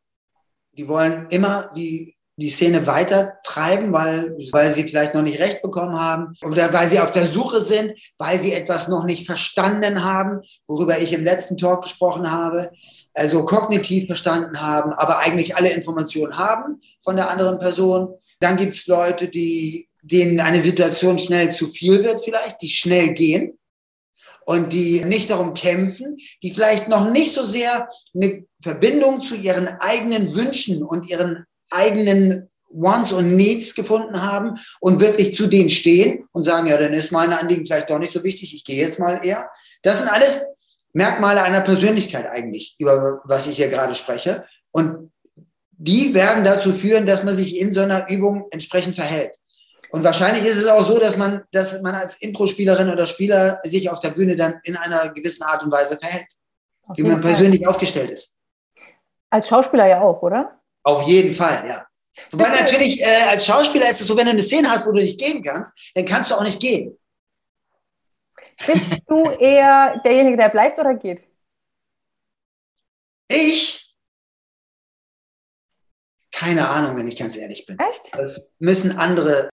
Die 0.73 0.87
wollen 0.87 1.27
immer 1.29 1.71
die 1.75 2.15
die 2.39 2.49
Szene 2.49 2.87
weiter 2.87 3.33
treiben, 3.43 3.91
weil, 3.91 4.35
weil 4.51 4.73
sie 4.73 4.85
vielleicht 4.85 5.13
noch 5.13 5.21
nicht 5.21 5.39
recht 5.39 5.61
bekommen 5.61 5.99
haben 5.99 6.33
oder 6.41 6.71
weil 6.73 6.87
sie 6.87 6.99
auf 6.99 7.11
der 7.11 7.27
Suche 7.27 7.61
sind, 7.61 7.93
weil 8.17 8.39
sie 8.39 8.53
etwas 8.53 8.87
noch 8.87 9.03
nicht 9.03 9.25
verstanden 9.25 10.03
haben, 10.03 10.39
worüber 10.65 10.97
ich 10.99 11.13
im 11.13 11.23
letzten 11.23 11.57
Talk 11.57 11.83
gesprochen 11.83 12.31
habe, 12.31 12.71
also 13.13 13.45
kognitiv 13.45 14.07
verstanden 14.07 14.61
haben, 14.61 14.93
aber 14.93 15.19
eigentlich 15.19 15.55
alle 15.55 15.71
Informationen 15.71 16.37
haben 16.37 16.79
von 17.01 17.15
der 17.15 17.29
anderen 17.29 17.59
Person. 17.59 18.15
Dann 18.39 18.57
gibt 18.57 18.75
es 18.75 18.87
Leute, 18.87 19.27
die, 19.27 19.87
denen 20.01 20.39
eine 20.39 20.59
Situation 20.59 21.19
schnell 21.19 21.51
zu 21.51 21.67
viel 21.67 22.03
wird 22.03 22.23
vielleicht, 22.23 22.61
die 22.61 22.69
schnell 22.69 23.13
gehen 23.13 23.59
und 24.45 24.71
die 24.71 25.03
nicht 25.03 25.29
darum 25.29 25.53
kämpfen, 25.53 26.17
die 26.41 26.51
vielleicht 26.51 26.87
noch 26.87 27.09
nicht 27.09 27.33
so 27.33 27.43
sehr 27.43 27.89
eine 28.15 28.45
Verbindung 28.61 29.21
zu 29.21 29.35
ihren 29.35 29.67
eigenen 29.67 30.33
Wünschen 30.33 30.83
und 30.83 31.09
ihren 31.09 31.45
eigenen 31.71 32.49
Wants 32.71 33.11
und 33.11 33.35
Needs 33.35 33.73
gefunden 33.73 34.21
haben 34.21 34.59
und 34.79 34.99
wirklich 34.99 35.33
zu 35.35 35.47
denen 35.47 35.69
stehen 35.69 36.27
und 36.31 36.43
sagen, 36.43 36.67
ja, 36.67 36.77
dann 36.77 36.93
ist 36.93 37.11
meine 37.11 37.39
Anliegen 37.39 37.65
vielleicht 37.65 37.89
doch 37.89 37.99
nicht 37.99 38.13
so 38.13 38.23
wichtig, 38.23 38.53
ich 38.53 38.63
gehe 38.63 38.77
jetzt 38.77 38.99
mal 38.99 39.25
eher. 39.25 39.49
Das 39.81 39.99
sind 39.99 40.11
alles 40.11 40.45
Merkmale 40.93 41.41
einer 41.41 41.61
Persönlichkeit 41.61 42.27
eigentlich, 42.27 42.75
über 42.79 43.21
was 43.25 43.47
ich 43.47 43.57
hier 43.57 43.69
gerade 43.69 43.95
spreche. 43.95 44.45
Und 44.71 45.11
die 45.71 46.13
werden 46.13 46.43
dazu 46.43 46.73
führen, 46.73 47.05
dass 47.05 47.23
man 47.23 47.35
sich 47.35 47.59
in 47.59 47.73
so 47.73 47.81
einer 47.81 48.09
Übung 48.09 48.47
entsprechend 48.51 48.95
verhält. 48.95 49.35
Und 49.91 50.03
wahrscheinlich 50.03 50.45
ist 50.45 50.57
es 50.57 50.67
auch 50.67 50.83
so, 50.83 50.99
dass 50.99 51.17
man, 51.17 51.43
dass 51.51 51.81
man 51.81 51.95
als 51.95 52.21
Impro-Spielerin 52.21 52.89
oder 52.89 53.07
Spieler 53.07 53.59
sich 53.63 53.89
auf 53.89 53.99
der 53.99 54.11
Bühne 54.11 54.35
dann 54.35 54.59
in 54.63 54.75
einer 54.75 55.09
gewissen 55.09 55.43
Art 55.43 55.63
und 55.63 55.71
Weise 55.71 55.97
verhält, 55.97 56.27
wie 56.95 57.03
man 57.03 57.21
persönlich 57.21 57.65
aufgestellt 57.67 58.11
ist. 58.11 58.35
Als 59.31 59.47
Schauspieler 59.47 59.87
ja 59.87 60.01
auch, 60.01 60.21
oder? 60.21 60.58
Auf 60.89 61.07
jeden 61.07 61.33
Fall, 61.33 61.67
ja. 61.67 61.85
Wobei 62.31 62.49
natürlich 62.49 62.99
äh, 62.99 63.23
als 63.29 63.45
Schauspieler 63.45 63.87
ist 63.89 64.01
es 64.01 64.07
so, 64.07 64.17
wenn 64.17 64.25
du 64.25 64.31
eine 64.31 64.41
Szene 64.41 64.69
hast, 64.69 64.87
wo 64.87 64.91
du 64.91 64.99
nicht 64.99 65.19
gehen 65.19 65.43
kannst, 65.43 65.71
dann 65.93 66.05
kannst 66.05 66.31
du 66.31 66.35
auch 66.35 66.43
nicht 66.43 66.59
gehen. 66.59 66.97
Bist 68.65 69.03
du 69.07 69.29
eher 69.29 70.01
derjenige, 70.03 70.35
der 70.35 70.49
bleibt 70.49 70.79
oder 70.79 70.95
geht? 70.95 71.21
Ich? 73.29 73.93
Keine 76.31 76.67
Ahnung, 76.67 76.97
wenn 76.97 77.07
ich 77.07 77.17
ganz 77.17 77.37
ehrlich 77.37 77.65
bin. 77.67 77.77
Echt? 77.79 78.09
Das 78.13 78.49
müssen 78.57 78.97
andere 78.97 79.49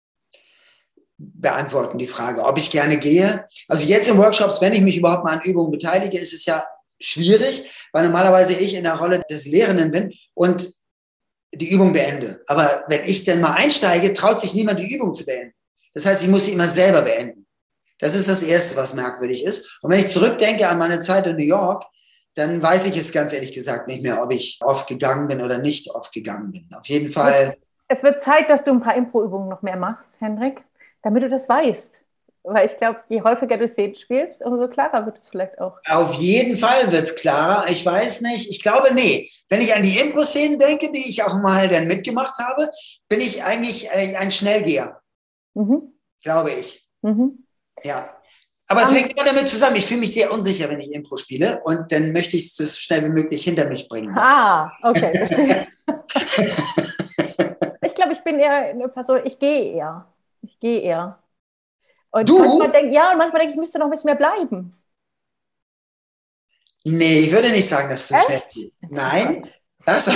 beantworten, 1.17 1.97
die 1.97 2.07
Frage, 2.07 2.43
ob 2.43 2.57
ich 2.57 2.71
gerne 2.71 2.97
gehe. 2.97 3.47
Also 3.67 3.85
jetzt 3.85 4.07
in 4.07 4.17
Workshops, 4.17 4.61
wenn 4.61 4.73
ich 4.73 4.81
mich 4.81 4.97
überhaupt 4.97 5.25
mal 5.25 5.37
an 5.37 5.43
Übungen 5.43 5.71
beteilige, 5.71 6.17
ist 6.17 6.33
es 6.33 6.45
ja 6.45 6.65
schwierig, 6.99 7.69
weil 7.91 8.05
normalerweise 8.05 8.55
ich 8.57 8.73
in 8.73 8.85
der 8.85 8.95
Rolle 8.95 9.21
des 9.29 9.45
Lehrenden 9.45 9.91
bin 9.91 10.13
und 10.33 10.73
die 11.55 11.69
Übung 11.69 11.93
beende. 11.93 12.41
Aber 12.47 12.83
wenn 12.87 13.05
ich 13.05 13.23
denn 13.23 13.41
mal 13.41 13.53
einsteige, 13.53 14.13
traut 14.13 14.39
sich 14.39 14.53
niemand, 14.53 14.79
die 14.79 14.93
Übung 14.93 15.13
zu 15.13 15.25
beenden. 15.25 15.53
Das 15.93 16.05
heißt, 16.05 16.23
ich 16.23 16.29
muss 16.29 16.45
sie 16.45 16.53
immer 16.53 16.67
selber 16.67 17.01
beenden. 17.01 17.45
Das 17.99 18.15
ist 18.15 18.29
das 18.29 18.43
Erste, 18.43 18.75
was 18.75 18.93
merkwürdig 18.93 19.43
ist. 19.45 19.79
Und 19.81 19.91
wenn 19.91 19.99
ich 19.99 20.07
zurückdenke 20.07 20.67
an 20.67 20.77
meine 20.77 20.99
Zeit 20.99 21.25
in 21.27 21.37
New 21.37 21.43
York, 21.43 21.85
dann 22.35 22.61
weiß 22.61 22.87
ich 22.87 22.97
es 22.97 23.13
ganz 23.13 23.33
ehrlich 23.33 23.53
gesagt 23.53 23.87
nicht 23.87 24.03
mehr, 24.03 24.21
ob 24.21 24.33
ich 24.33 24.59
oft 24.61 24.87
gegangen 24.87 25.27
bin 25.27 25.41
oder 25.41 25.57
nicht 25.57 25.89
oft 25.91 26.11
gegangen 26.13 26.51
bin. 26.51 26.69
Auf 26.73 26.85
jeden 26.87 27.09
Fall. 27.09 27.55
Es 27.87 28.03
wird 28.03 28.19
Zeit, 28.19 28.49
dass 28.49 28.63
du 28.63 28.71
ein 28.71 28.81
paar 28.81 28.95
Impro-Übungen 28.95 29.47
noch 29.47 29.61
mehr 29.61 29.77
machst, 29.77 30.19
Hendrik, 30.19 30.61
damit 31.01 31.23
du 31.23 31.29
das 31.29 31.47
weißt. 31.47 31.91
Weil 32.47 32.67
ich 32.67 32.77
glaube, 32.77 32.99
je 33.07 33.21
häufiger 33.21 33.57
du 33.57 33.67
Szenen 33.67 33.95
spielst, 33.95 34.41
umso 34.41 34.67
klarer 34.67 35.05
wird 35.05 35.17
es 35.19 35.29
vielleicht 35.29 35.59
auch. 35.59 35.77
Auf 35.87 36.13
jeden 36.15 36.55
Fall 36.55 36.91
wird 36.91 37.05
es 37.05 37.15
klarer. 37.15 37.67
Ich 37.69 37.85
weiß 37.85 38.21
nicht. 38.21 38.49
Ich 38.49 38.61
glaube, 38.61 38.93
nee. 38.93 39.31
Wenn 39.49 39.61
ich 39.61 39.73
an 39.73 39.83
die 39.83 39.97
Impro-Szenen 39.97 40.59
denke, 40.59 40.91
die 40.91 41.09
ich 41.09 41.23
auch 41.23 41.35
mal 41.41 41.67
dann 41.67 41.87
mitgemacht 41.87 42.37
habe, 42.39 42.69
bin 43.09 43.21
ich 43.21 43.43
eigentlich 43.43 43.87
äh, 43.87 44.15
ein 44.15 44.31
Schnellgeher. 44.31 45.01
Mhm. 45.55 45.93
Glaube 46.23 46.51
ich. 46.51 46.87
Mhm. 47.01 47.45
Ja. 47.83 48.15
Aber 48.67 48.81
es 48.81 48.93
hängt 48.93 49.11
immer 49.11 49.25
damit 49.25 49.47
zusammen. 49.47 49.75
Ich 49.75 49.85
fühle 49.85 49.99
mich 49.99 50.13
sehr 50.13 50.31
unsicher, 50.31 50.69
wenn 50.69 50.79
ich 50.79 50.91
Impro 50.91 51.17
spiele 51.17 51.61
und 51.63 51.91
dann 51.91 52.11
möchte 52.13 52.35
ich 52.35 52.45
es 52.45 52.55
so 52.55 52.63
schnell 52.65 53.03
wie 53.05 53.09
möglich 53.09 53.43
hinter 53.43 53.67
mich 53.67 53.87
bringen. 53.87 54.17
Ah, 54.17 54.71
okay, 54.81 55.67
ich 57.81 57.93
glaube, 57.93 58.13
ich 58.13 58.23
bin 58.23 58.39
eher 58.39 58.51
eine 58.51 58.89
Person, 58.89 59.19
ich 59.23 59.37
gehe 59.37 59.73
eher. 59.73 60.07
Ich 60.41 60.59
gehe 60.59 60.81
eher. 60.81 61.19
Und 62.15 62.29
du? 62.29 62.39
manchmal 62.39 62.71
denke 62.71 62.93
ja, 62.93 63.11
und 63.11 63.17
manchmal 63.17 63.41
denke 63.41 63.55
ich, 63.55 63.59
müsste 63.59 63.77
noch 63.77 63.87
ein 63.87 63.91
bisschen 63.91 64.07
mehr 64.07 64.15
bleiben. 64.15 64.73
Nee, 66.85 67.19
ich 67.19 67.33
würde 67.33 67.49
nicht 67.51 67.67
sagen, 67.67 67.89
dass 67.89 68.07
du 68.07 68.13
Echt? 68.13 68.23
schlecht 68.23 68.53
bist. 68.53 68.83
Nein. 68.89 69.51
Das? 69.85 70.07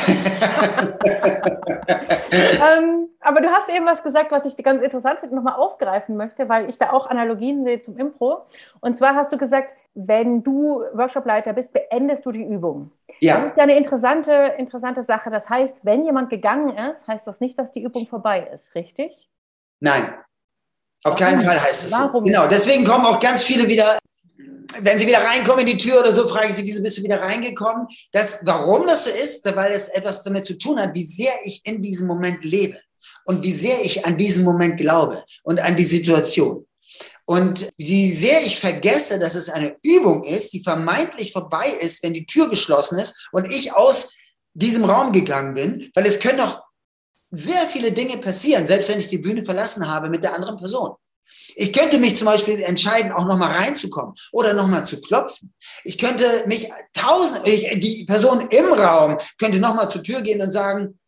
ähm, 2.31 3.09
aber 3.19 3.41
du 3.41 3.49
hast 3.49 3.67
eben 3.67 3.85
was 3.85 4.01
gesagt, 4.01 4.31
was 4.31 4.45
ich 4.45 4.55
ganz 4.63 4.81
interessant 4.81 5.19
finde, 5.19 5.35
nochmal 5.35 5.55
aufgreifen 5.55 6.15
möchte, 6.15 6.47
weil 6.47 6.69
ich 6.69 6.77
da 6.77 6.93
auch 6.93 7.07
Analogien 7.07 7.65
sehe 7.65 7.81
zum 7.81 7.97
Impro. 7.97 8.45
Und 8.79 8.95
zwar 8.97 9.15
hast 9.15 9.33
du 9.33 9.37
gesagt, 9.37 9.73
wenn 9.93 10.41
du 10.41 10.81
Workshopleiter 10.93 11.51
bist, 11.51 11.73
beendest 11.73 12.25
du 12.25 12.31
die 12.31 12.45
Übung. 12.45 12.93
Ja. 13.19 13.39
Das 13.39 13.47
ist 13.47 13.57
ja 13.57 13.63
eine 13.63 13.75
interessante, 13.77 14.55
interessante 14.57 15.03
Sache. 15.03 15.29
Das 15.29 15.49
heißt, 15.49 15.83
wenn 15.83 16.05
jemand 16.05 16.29
gegangen 16.29 16.69
ist, 16.69 17.05
heißt 17.09 17.27
das 17.27 17.41
nicht, 17.41 17.59
dass 17.59 17.73
die 17.73 17.83
Übung 17.83 18.07
vorbei 18.07 18.49
ist, 18.53 18.73
richtig? 18.73 19.29
Nein, 19.81 20.13
auf 21.03 21.15
keinen 21.15 21.43
Fall 21.43 21.61
heißt 21.61 21.85
es 21.85 21.91
so. 21.91 22.21
Genau, 22.21 22.47
deswegen 22.47 22.83
kommen 22.83 23.05
auch 23.05 23.19
ganz 23.19 23.43
viele 23.43 23.67
wieder, 23.67 23.97
wenn 24.81 24.99
sie 24.99 25.07
wieder 25.07 25.23
reinkommen 25.23 25.65
in 25.65 25.77
die 25.77 25.77
Tür 25.77 26.01
oder 26.01 26.11
so, 26.11 26.27
frage 26.27 26.47
ich 26.47 26.55
sie, 26.55 26.65
wieso 26.65 26.83
bist 26.83 26.97
du 26.97 27.03
wieder 27.03 27.21
reingekommen? 27.21 27.87
Das, 28.11 28.39
warum 28.43 28.87
das 28.87 29.05
so 29.05 29.09
ist, 29.09 29.45
weil 29.55 29.71
es 29.71 29.87
etwas 29.89 30.23
damit 30.23 30.45
zu 30.45 30.57
tun 30.57 30.79
hat, 30.79 30.93
wie 30.93 31.05
sehr 31.05 31.33
ich 31.43 31.61
in 31.65 31.81
diesem 31.81 32.07
Moment 32.07 32.43
lebe 32.43 32.77
und 33.25 33.43
wie 33.43 33.53
sehr 33.53 33.83
ich 33.83 34.05
an 34.05 34.17
diesen 34.17 34.43
Moment 34.43 34.77
glaube 34.77 35.23
und 35.43 35.59
an 35.59 35.75
die 35.75 35.85
Situation. 35.85 36.65
Und 37.25 37.69
wie 37.77 38.11
sehr 38.11 38.41
ich 38.41 38.59
vergesse, 38.59 39.19
dass 39.19 39.35
es 39.35 39.49
eine 39.49 39.75
Übung 39.83 40.23
ist, 40.23 40.51
die 40.51 40.63
vermeintlich 40.63 41.31
vorbei 41.31 41.67
ist, 41.79 42.01
wenn 42.01 42.13
die 42.13 42.25
Tür 42.25 42.49
geschlossen 42.49 42.97
ist 42.97 43.13
und 43.31 43.45
ich 43.51 43.71
aus 43.71 44.15
diesem 44.55 44.83
Raum 44.83 45.13
gegangen 45.13 45.53
bin, 45.53 45.91
weil 45.93 46.07
es 46.07 46.19
können 46.19 46.39
doch 46.39 46.63
sehr 47.31 47.67
viele 47.67 47.91
Dinge 47.91 48.17
passieren, 48.17 48.67
selbst 48.67 48.89
wenn 48.89 48.99
ich 48.99 49.07
die 49.07 49.17
Bühne 49.17 49.43
verlassen 49.43 49.87
habe 49.87 50.09
mit 50.09 50.23
der 50.23 50.33
anderen 50.33 50.57
Person. 50.57 50.95
Ich 51.55 51.73
könnte 51.73 51.97
mich 51.97 52.17
zum 52.17 52.25
Beispiel 52.25 52.61
entscheiden, 52.61 53.11
auch 53.11 53.25
nochmal 53.25 53.51
reinzukommen 53.51 54.15
oder 54.31 54.53
nochmal 54.53 54.87
zu 54.87 55.01
klopfen. 55.01 55.53
Ich 55.83 55.97
könnte 55.97 56.25
mich 56.47 56.69
tausend, 56.93 57.47
ich, 57.47 57.79
die 57.79 58.05
Person 58.05 58.47
im 58.49 58.73
Raum 58.73 59.17
könnte 59.37 59.59
nochmal 59.59 59.91
zur 59.91 60.01
Tür 60.01 60.21
gehen 60.21 60.41
und 60.41 60.51
sagen, 60.51 60.99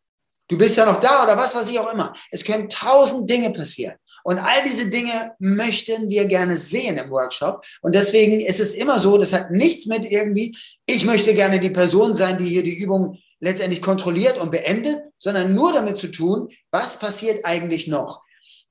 du 0.47 0.57
bist 0.57 0.77
ja 0.77 0.85
noch 0.85 0.99
da 0.99 1.23
oder 1.23 1.37
was 1.37 1.55
weiß 1.55 1.69
ich 1.69 1.79
auch 1.79 1.91
immer. 1.91 2.13
Es 2.29 2.43
können 2.43 2.69
tausend 2.69 3.29
Dinge 3.29 3.51
passieren. 3.51 3.95
Und 4.23 4.37
all 4.37 4.63
diese 4.63 4.89
Dinge 4.89 5.33
möchten 5.39 6.09
wir 6.09 6.25
gerne 6.25 6.55
sehen 6.57 6.97
im 6.97 7.09
Workshop. 7.09 7.65
Und 7.81 7.95
deswegen 7.95 8.39
ist 8.39 8.59
es 8.59 8.75
immer 8.75 8.99
so, 8.99 9.17
das 9.17 9.33
hat 9.33 9.49
nichts 9.49 9.87
mit 9.87 10.05
irgendwie, 10.09 10.55
ich 10.85 11.05
möchte 11.05 11.33
gerne 11.33 11.59
die 11.59 11.71
Person 11.71 12.13
sein, 12.13 12.37
die 12.37 12.45
hier 12.45 12.63
die 12.63 12.77
Übung 12.77 13.17
letztendlich 13.41 13.81
kontrolliert 13.81 14.37
und 14.37 14.51
beendet, 14.51 15.01
sondern 15.17 15.53
nur 15.53 15.73
damit 15.73 15.97
zu 15.97 16.07
tun, 16.07 16.47
was 16.71 16.97
passiert 16.97 17.43
eigentlich 17.43 17.87
noch. 17.87 18.21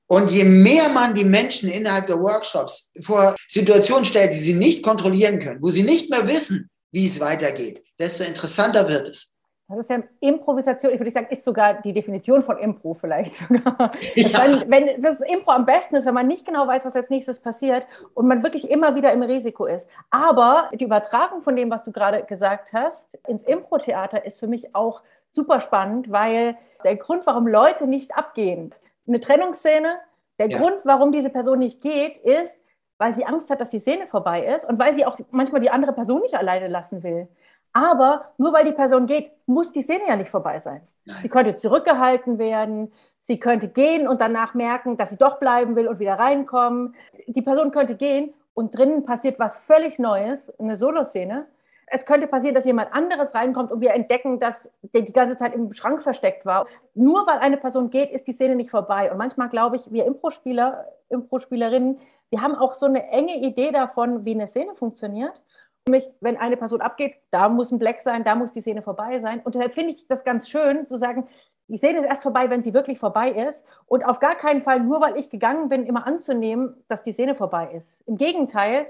Und 0.07 0.31
je 0.31 0.43
mehr 0.43 0.89
man 0.89 1.15
die 1.15 1.23
Menschen 1.23 1.69
innerhalb 1.69 2.07
der 2.07 2.19
Workshops 2.19 2.91
vor 3.03 3.35
Situationen 3.47 4.05
stellt, 4.05 4.33
die 4.33 4.39
sie 4.39 4.55
nicht 4.55 4.83
kontrollieren 4.83 5.39
können, 5.39 5.61
wo 5.61 5.69
sie 5.69 5.83
nicht 5.83 6.09
mehr 6.09 6.27
wissen, 6.27 6.69
wie 6.91 7.05
es 7.05 7.19
weitergeht, 7.19 7.81
desto 7.99 8.23
interessanter 8.23 8.89
wird 8.89 9.09
es. 9.09 9.30
Das 9.71 9.79
ist 9.79 9.89
ja 9.89 10.03
Improvisation, 10.19 10.91
ich 10.91 10.99
würde 10.99 11.11
sagen, 11.11 11.27
ist 11.29 11.43
sogar 11.43 11.81
die 11.81 11.93
Definition 11.93 12.43
von 12.43 12.57
Impro 12.57 12.93
vielleicht 12.93 13.35
sogar. 13.35 13.91
Ja. 14.15 14.39
Wenn, 14.67 14.69
wenn 14.69 15.01
das 15.01 15.21
Impro 15.21 15.51
am 15.51 15.65
besten 15.65 15.95
ist, 15.95 16.05
wenn 16.05 16.13
man 16.13 16.27
nicht 16.27 16.45
genau 16.45 16.67
weiß, 16.67 16.85
was 16.85 16.95
als 16.95 17.09
nächstes 17.09 17.39
passiert 17.39 17.87
und 18.13 18.27
man 18.27 18.43
wirklich 18.43 18.69
immer 18.69 18.95
wieder 18.95 19.13
im 19.13 19.23
Risiko 19.23 19.65
ist. 19.65 19.87
Aber 20.09 20.69
die 20.73 20.83
Übertragung 20.83 21.41
von 21.41 21.55
dem, 21.55 21.71
was 21.71 21.83
du 21.83 21.91
gerade 21.91 22.23
gesagt 22.23 22.73
hast, 22.73 23.07
ins 23.27 23.43
Impro-Theater 23.43 24.25
ist 24.25 24.39
für 24.39 24.47
mich 24.47 24.75
auch 24.75 25.01
super 25.31 25.61
spannend, 25.61 26.11
weil 26.11 26.57
der 26.83 26.97
Grund, 26.97 27.25
warum 27.25 27.47
Leute 27.47 27.87
nicht 27.87 28.15
abgehen, 28.15 28.73
eine 29.07 29.19
Trennungsszene, 29.19 29.99
der 30.39 30.49
ja. 30.49 30.57
Grund, 30.57 30.77
warum 30.83 31.11
diese 31.11 31.29
Person 31.29 31.59
nicht 31.59 31.81
geht, 31.81 32.17
ist, 32.17 32.57
weil 32.97 33.13
sie 33.13 33.25
Angst 33.25 33.49
hat, 33.49 33.59
dass 33.59 33.71
die 33.71 33.79
Szene 33.79 34.05
vorbei 34.05 34.45
ist 34.45 34.63
und 34.63 34.77
weil 34.77 34.93
sie 34.93 35.05
auch 35.05 35.17
manchmal 35.31 35.61
die 35.61 35.71
andere 35.71 35.91
Person 35.91 36.21
nicht 36.21 36.35
alleine 36.35 36.67
lassen 36.67 37.01
will. 37.01 37.27
Aber 37.73 38.31
nur 38.37 38.53
weil 38.53 38.65
die 38.65 38.73
Person 38.73 39.05
geht, 39.05 39.31
muss 39.45 39.71
die 39.71 39.81
Szene 39.81 40.03
ja 40.07 40.15
nicht 40.15 40.29
vorbei 40.29 40.59
sein. 40.59 40.81
Nein. 41.05 41.17
Sie 41.21 41.29
könnte 41.29 41.55
zurückgehalten 41.55 42.37
werden, 42.37 42.91
sie 43.19 43.39
könnte 43.39 43.67
gehen 43.69 44.07
und 44.07 44.21
danach 44.21 44.53
merken, 44.53 44.97
dass 44.97 45.09
sie 45.09 45.17
doch 45.17 45.39
bleiben 45.39 45.75
will 45.75 45.87
und 45.87 45.99
wieder 45.99 46.15
reinkommen. 46.15 46.95
Die 47.27 47.41
Person 47.41 47.71
könnte 47.71 47.95
gehen 47.95 48.33
und 48.53 48.77
drinnen 48.77 49.05
passiert 49.05 49.39
was 49.39 49.55
völlig 49.55 49.99
Neues, 49.99 50.51
eine 50.59 50.77
Soloszene. 50.77 51.47
Es 51.93 52.05
könnte 52.05 52.27
passieren, 52.27 52.55
dass 52.55 52.65
jemand 52.65 52.93
anderes 52.93 53.33
reinkommt 53.33 53.71
und 53.71 53.81
wir 53.81 53.93
entdecken, 53.93 54.39
dass 54.39 54.69
der 54.81 55.01
die 55.01 55.11
ganze 55.11 55.35
Zeit 55.35 55.53
im 55.53 55.73
Schrank 55.73 56.03
versteckt 56.03 56.45
war. 56.45 56.67
Nur 56.93 57.27
weil 57.27 57.39
eine 57.39 57.57
Person 57.57 57.89
geht, 57.89 58.11
ist 58.11 58.27
die 58.27 58.33
Szene 58.33 58.55
nicht 58.55 58.69
vorbei. 58.69 59.11
Und 59.11 59.17
manchmal 59.17 59.49
glaube 59.49 59.75
ich, 59.75 59.91
wir 59.91 60.05
Impro-Spieler, 60.05 60.85
Impro-Spielerinnen, 61.09 61.99
wir 62.29 62.41
haben 62.41 62.55
auch 62.55 62.73
so 62.73 62.85
eine 62.85 63.09
enge 63.09 63.37
Idee 63.39 63.71
davon, 63.71 64.23
wie 64.23 64.33
eine 64.33 64.47
Szene 64.47 64.73
funktioniert 64.75 65.41
mich, 65.89 66.07
wenn 66.19 66.37
eine 66.37 66.57
Person 66.57 66.81
abgeht, 66.81 67.15
da 67.31 67.49
muss 67.49 67.71
ein 67.71 67.79
Black 67.79 68.01
sein, 68.01 68.23
da 68.23 68.35
muss 68.35 68.53
die 68.53 68.61
Szene 68.61 68.81
vorbei 68.81 69.19
sein. 69.19 69.41
Und 69.41 69.55
deshalb 69.55 69.73
finde 69.73 69.91
ich 69.91 70.07
das 70.07 70.23
ganz 70.23 70.49
schön, 70.49 70.85
zu 70.85 70.97
sagen, 70.97 71.27
die 71.67 71.77
Szene 71.77 71.99
ist 71.99 72.05
erst 72.05 72.23
vorbei, 72.23 72.49
wenn 72.49 72.61
sie 72.61 72.73
wirklich 72.73 72.99
vorbei 72.99 73.31
ist. 73.31 73.63
Und 73.85 74.03
auf 74.03 74.19
gar 74.19 74.35
keinen 74.35 74.61
Fall, 74.61 74.81
nur 74.81 75.01
weil 75.01 75.17
ich 75.17 75.29
gegangen 75.29 75.69
bin, 75.69 75.85
immer 75.85 76.05
anzunehmen, 76.05 76.83
dass 76.87 77.03
die 77.03 77.13
Szene 77.13 77.33
vorbei 77.35 77.71
ist. 77.73 77.97
Im 78.05 78.17
Gegenteil, 78.17 78.87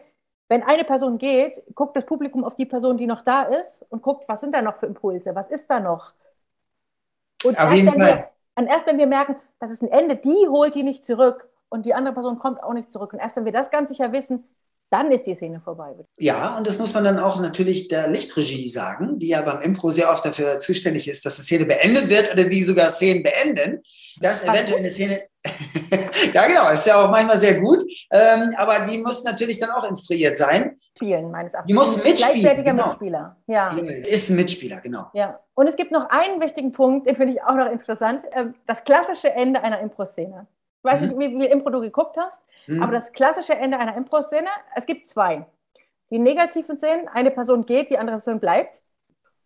wenn 0.50 0.64
eine 0.64 0.84
Person 0.84 1.18
geht, 1.18 1.64
guckt 1.76 1.96
das 1.96 2.06
Publikum 2.06 2.44
auf 2.44 2.56
die 2.56 2.66
Person, 2.66 2.98
die 2.98 3.08
noch 3.08 3.22
da 3.22 3.44
ist 3.44 3.86
und 3.90 4.02
guckt, 4.02 4.28
was 4.28 4.42
sind 4.42 4.54
da 4.54 4.62
noch 4.62 4.78
für 4.78 4.88
Impulse, 4.88 5.34
was 5.36 5.50
ist 5.50 5.70
da 5.70 5.80
noch. 5.80 6.14
Und 7.46 7.58
erst 7.58 7.86
wenn, 7.86 8.00
wir, 8.00 8.30
und 8.56 8.68
erst 8.68 8.86
wenn 8.86 8.98
wir 8.98 9.08
merken, 9.08 9.36
das 9.60 9.72
ist 9.72 9.82
ein 9.82 9.90
Ende, 9.90 10.18
die 10.18 10.48
holt 10.50 10.76
die 10.76 10.84
nicht 10.84 11.06
zurück 11.06 11.48
und 11.70 11.86
die 11.86 11.94
andere 11.94 12.14
Person 12.14 12.38
kommt 12.38 12.62
auch 12.62 12.74
nicht 12.74 12.92
zurück. 12.92 13.14
Und 13.14 13.20
erst 13.20 13.36
wenn 13.38 13.46
wir 13.46 13.52
das 13.52 13.72
ganz 13.72 13.90
sicher 13.90 14.12
wissen, 14.12 14.44
dann 14.92 15.12
ist 15.12 15.26
die 15.26 15.36
Szene 15.36 15.62
vorbei. 15.62 15.96
Ja, 16.18 16.58
und 16.58 16.68
das 16.68 16.78
muss 16.78 16.94
man 16.94 17.04
dann 17.04 17.18
auch 17.18 17.40
natürlich 17.40 17.88
der 17.88 18.10
Lichtregie 18.10 18.70
sagen, 18.70 19.18
die 19.18 19.30
ja 19.30 19.42
beim 19.42 19.62
Impro 19.62 19.90
sehr 19.90 20.12
oft 20.12 20.26
dafür 20.26 20.60
zuständig 20.60 21.08
ist, 21.08 21.26
dass 21.26 21.38
die 21.38 21.44
Szene 21.44 21.66
beendet 21.66 22.10
wird 22.10 22.32
oder 22.32 22.44
die 22.44 22.64
sogar 22.64 22.92
Szenen 22.92 23.24
beenden, 23.24 23.82
dass 24.20 24.44
eventuell 24.44 24.80
eine 24.80 24.92
Szene, 24.92 25.22
ja 26.34 26.46
genau, 26.46 26.70
ist 26.70 26.86
ja 26.86 27.04
auch 27.04 27.10
manchmal 27.10 27.38
sehr 27.38 27.60
gut, 27.60 27.82
ähm, 28.12 28.52
aber 28.58 28.86
die 28.86 28.98
muss 29.00 29.24
natürlich 29.24 29.60
dann 29.60 29.72
auch 29.72 29.90
instruiert 29.90 30.38
sein. 30.38 30.78
mitspielen, 31.02 31.32
meines 31.32 31.54
Erachtens. 31.54 31.70
Die 31.70 31.74
muss 31.74 32.04
mitspielen. 32.04 32.18
Gleichwertiger 32.18 32.72
genau. 32.72 32.88
Mitspieler. 32.88 33.38
Ja. 33.48 33.70
Ist 33.70 34.30
ein 34.30 34.36
Mitspieler, 34.36 34.82
genau. 34.82 35.06
ja. 35.14 35.40
Und 35.54 35.68
es 35.68 35.76
gibt 35.76 35.92
noch 35.92 36.10
einen 36.10 36.42
wichtigen 36.42 36.72
Punkt, 36.72 37.08
den 37.08 37.16
finde 37.16 37.34
ich 37.34 37.44
auch 37.44 37.56
noch 37.56 37.72
interessant. 37.72 38.24
Ähm, 38.34 38.56
Das 38.68 38.84
klassische 38.84 39.32
Ende 39.32 39.62
einer 39.62 39.80
Impro-Szene. 39.80 40.48
Ich 40.84 40.92
weiß 40.92 41.02
nicht, 41.02 41.18
wie 41.18 41.30
viel 41.30 41.46
Impro 41.46 41.70
du 41.70 41.80
geguckt 41.80 42.18
hast, 42.18 42.42
Mhm. 42.68 42.82
aber 42.82 42.94
das 42.94 43.12
klassische 43.12 43.54
Ende 43.54 43.78
einer 43.78 43.96
Impro-Szene, 43.96 44.50
es 44.76 44.86
gibt 44.86 45.08
zwei. 45.08 45.46
Die 46.10 46.20
negativen 46.20 46.78
Szenen, 46.78 47.08
eine 47.08 47.32
Person 47.32 47.66
geht, 47.66 47.90
die 47.90 47.98
andere 47.98 48.18
Person 48.18 48.40
bleibt. 48.40 48.82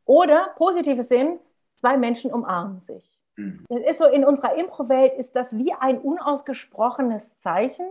Oder 0.06 0.54
positive 0.58 1.04
Szenen, 1.04 1.40
zwei 1.76 1.98
Menschen 1.98 2.34
umarmen 2.34 2.82
sich. 2.82 3.20
Mhm. 3.36 3.66
Das 3.70 3.82
ist 3.82 4.00
so, 4.00 4.06
in 4.06 4.26
unserer 4.26 4.56
Impro-Welt 4.56 5.14
ist 5.14 5.36
das 5.36 5.56
wie 5.56 5.74
ein 5.74 6.00
unausgesprochenes 6.00 7.38
Zeichen. 7.40 7.86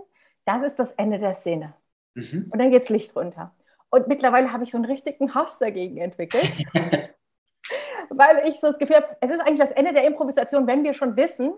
Das 0.45 0.63
ist 0.63 0.79
das 0.79 0.93
Ende 0.93 1.19
der 1.19 1.35
Szene. 1.35 1.75
Mhm. 2.15 2.51
Und 2.53 2.59
dann 2.59 2.71
geht's 2.71 2.89
Licht 2.89 3.15
runter. 3.17 3.55
Und 3.91 4.09
mittlerweile 4.09 4.53
habe 4.53 4.65
ich 4.65 4.73
so 4.73 4.77
einen 4.77 4.87
richtigen 4.87 5.35
Hass 5.35 5.59
dagegen 5.59 5.99
entwickelt, 5.99 6.65
weil 8.11 8.49
ich 8.49 8.59
so 8.59 8.67
das 8.67 8.79
Gefühl 8.79 8.97
habe, 8.97 9.17
es 9.21 9.31
ist 9.31 9.41
eigentlich 9.41 9.61
das 9.61 9.71
Ende 9.71 9.93
der 9.93 10.05
Improvisation, 10.05 10.67
wenn 10.67 10.83
wir 10.83 10.95
schon 10.95 11.17
wissen, 11.17 11.55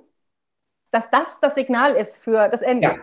dass 0.90 1.08
das 1.10 1.28
das 1.40 1.54
Signal 1.54 1.96
ist 1.96 2.16
für 2.16 2.48
das 2.48 2.60
Ende. 2.60 2.88
Ja. 2.88 2.98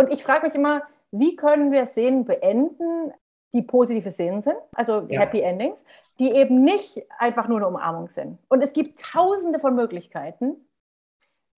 Und 0.00 0.10
ich 0.10 0.22
frage 0.24 0.46
mich 0.46 0.54
immer, 0.54 0.82
wie 1.10 1.36
können 1.36 1.72
wir 1.72 1.84
Szenen 1.84 2.24
beenden, 2.24 3.12
die 3.52 3.60
positive 3.60 4.10
Szenen 4.12 4.40
sind, 4.40 4.56
also 4.72 5.04
Ja. 5.10 5.20
Happy 5.20 5.40
Endings, 5.40 5.84
die 6.18 6.32
eben 6.32 6.64
nicht 6.64 7.02
einfach 7.18 7.48
nur 7.48 7.58
eine 7.58 7.68
Umarmung 7.68 8.08
sind. 8.08 8.38
Und 8.48 8.62
es 8.62 8.72
gibt 8.72 8.98
tausende 8.98 9.58
von 9.60 9.74
Möglichkeiten, 9.74 10.56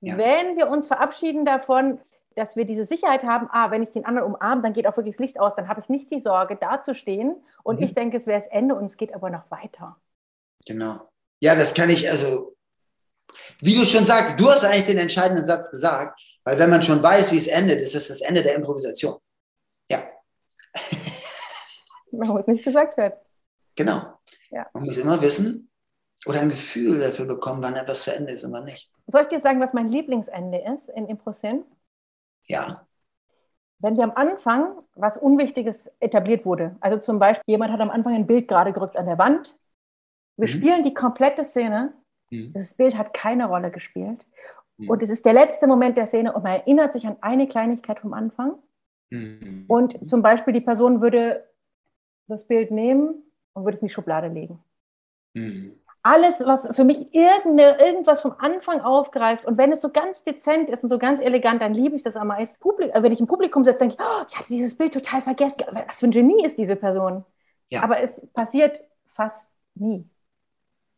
Ja. 0.00 0.16
wenn 0.16 0.56
wir 0.56 0.68
uns 0.68 0.88
verabschieden 0.88 1.44
davon, 1.44 2.00
dass 2.34 2.56
wir 2.56 2.64
diese 2.64 2.84
Sicherheit 2.84 3.22
haben, 3.22 3.48
ah, 3.52 3.70
wenn 3.70 3.84
ich 3.84 3.90
den 3.90 4.04
anderen 4.06 4.32
umarme, 4.34 4.62
dann 4.62 4.72
geht 4.72 4.88
auch 4.88 4.96
wirklich 4.96 5.14
das 5.14 5.20
Licht 5.20 5.38
aus, 5.38 5.54
dann 5.54 5.68
habe 5.68 5.80
ich 5.80 5.88
nicht 5.88 6.10
die 6.10 6.18
Sorge, 6.18 6.56
dazustehen 6.56 7.36
und 7.62 7.76
Mhm. 7.78 7.84
ich 7.84 7.94
denke, 7.94 8.16
es 8.16 8.26
wäre 8.26 8.40
das 8.40 8.50
Ende 8.50 8.74
und 8.74 8.86
es 8.86 8.96
geht 8.96 9.14
aber 9.14 9.30
noch 9.30 9.48
weiter. 9.52 9.96
Genau. 10.66 11.08
Ja, 11.40 11.54
das 11.54 11.74
kann 11.74 11.90
ich, 11.90 12.10
also, 12.10 12.56
wie 13.60 13.76
du 13.76 13.84
schon 13.84 14.04
sagst, 14.06 14.40
du 14.40 14.48
hast 14.50 14.64
eigentlich 14.64 14.86
den 14.86 14.98
entscheidenden 14.98 15.44
Satz 15.44 15.70
gesagt, 15.70 16.18
weil 16.44 16.58
wenn 16.58 16.70
man 16.70 16.82
schon 16.82 17.02
weiß, 17.02 17.32
wie 17.32 17.36
es 17.38 17.46
endet, 17.48 17.80
ist 17.80 17.94
es 17.94 18.08
das 18.08 18.20
Ende 18.20 18.42
der 18.42 18.54
Improvisation. 18.54 19.18
Ja, 19.90 20.02
Man 22.12 22.28
muss 22.28 22.46
nicht 22.46 22.64
gesagt 22.64 22.96
werden. 22.96 23.14
genau. 23.76 24.18
Ja. 24.50 24.66
Man 24.74 24.84
muss 24.84 24.96
immer 24.98 25.20
wissen 25.22 25.70
oder 26.26 26.40
ein 26.40 26.50
Gefühl 26.50 27.00
dafür 27.00 27.24
bekommen, 27.24 27.62
wann 27.62 27.74
etwas 27.74 28.02
zu 28.02 28.14
Ende 28.14 28.32
ist 28.32 28.44
und 28.44 28.52
wann 28.52 28.66
nicht. 28.66 28.90
Soll 29.06 29.22
ich 29.22 29.28
dir 29.28 29.40
sagen, 29.40 29.60
was 29.60 29.72
mein 29.72 29.88
Lieblingsende 29.88 30.58
ist 30.58 30.88
in 30.94 31.06
Impro-Szenen? 31.08 31.64
Ja, 32.46 32.86
Wenn 33.78 33.96
wir 33.96 34.04
am 34.04 34.12
Anfang 34.12 34.78
was 34.94 35.16
Unwichtiges 35.16 35.90
etabliert 36.00 36.44
wurde, 36.44 36.76
also 36.80 36.98
zum 36.98 37.18
Beispiel 37.18 37.42
jemand 37.52 37.72
hat 37.72 37.80
am 37.80 37.90
Anfang 37.90 38.14
ein 38.14 38.26
Bild 38.26 38.46
gerade 38.46 38.72
gerückt 38.72 38.96
an 38.96 39.06
der 39.06 39.18
Wand, 39.18 39.56
wir 40.36 40.48
Mhm. 40.48 40.52
spielen 40.52 40.82
die 40.82 40.94
komplette 40.94 41.44
Szene, 41.44 41.92
Mhm. 42.30 42.52
das 42.52 42.74
Bild 42.74 42.96
hat 42.96 43.12
keine 43.14 43.46
Rolle 43.48 43.70
gespielt 43.70 44.24
Mhm. 44.82 44.90
und 44.90 45.02
es 45.02 45.10
ist 45.10 45.24
der 45.24 45.32
letzte 45.32 45.66
Moment 45.66 45.96
der 45.96 46.06
Szene 46.06 46.32
und 46.32 46.42
man 46.42 46.52
erinnert 46.52 46.92
sich 46.92 47.06
an 47.06 47.16
eine 47.20 47.46
Kleinigkeit 47.48 48.00
vom 48.00 48.12
Anfang 48.12 48.54
Mhm. 49.10 49.64
und 49.68 50.08
zum 50.08 50.22
Beispiel 50.22 50.54
die 50.54 50.60
Person 50.62 51.00
würde 51.02 51.44
das 52.28 52.46
Bild 52.46 52.70
nehmen 52.70 53.22
und 53.52 53.64
würde 53.64 53.76
es 53.76 53.82
in 53.82 53.88
die 53.88 53.92
Schublade 53.92 54.28
legen. 54.28 54.58
Mhm. 55.34 55.78
alles, 56.04 56.40
was 56.44 56.66
für 56.74 56.82
mich 56.84 57.14
irgende, 57.14 57.76
irgendwas 57.80 58.20
vom 58.20 58.34
Anfang 58.38 58.80
aufgreift 58.80 59.44
und 59.44 59.56
wenn 59.56 59.70
es 59.70 59.80
so 59.82 59.90
ganz 59.90 60.24
dezent 60.24 60.68
ist 60.68 60.82
und 60.82 60.88
so 60.90 60.98
ganz 60.98 61.20
elegant, 61.20 61.62
dann 61.62 61.74
liebe 61.74 61.94
ich 61.94 62.02
das 62.02 62.16
am 62.16 62.26
meisten. 62.28 62.58
Äh, 62.80 63.02
wenn 63.02 63.12
ich 63.12 63.20
im 63.20 63.26
Publikum 63.28 63.62
sitze, 63.64 63.78
denke 63.80 63.94
ich, 63.94 64.00
oh, 64.00 64.24
ich 64.28 64.36
hatte 64.36 64.48
dieses 64.48 64.76
Bild 64.76 64.92
total 64.94 65.22
vergessen. 65.22 65.62
Was 65.86 66.00
für 66.00 66.06
ein 66.06 66.10
Genie 66.10 66.44
ist 66.44 66.58
diese 66.58 66.74
Person? 66.74 67.24
Ja. 67.68 67.84
Aber 67.84 68.00
es 68.00 68.26
passiert 68.32 68.82
fast 69.06 69.48
nie. 69.74 70.04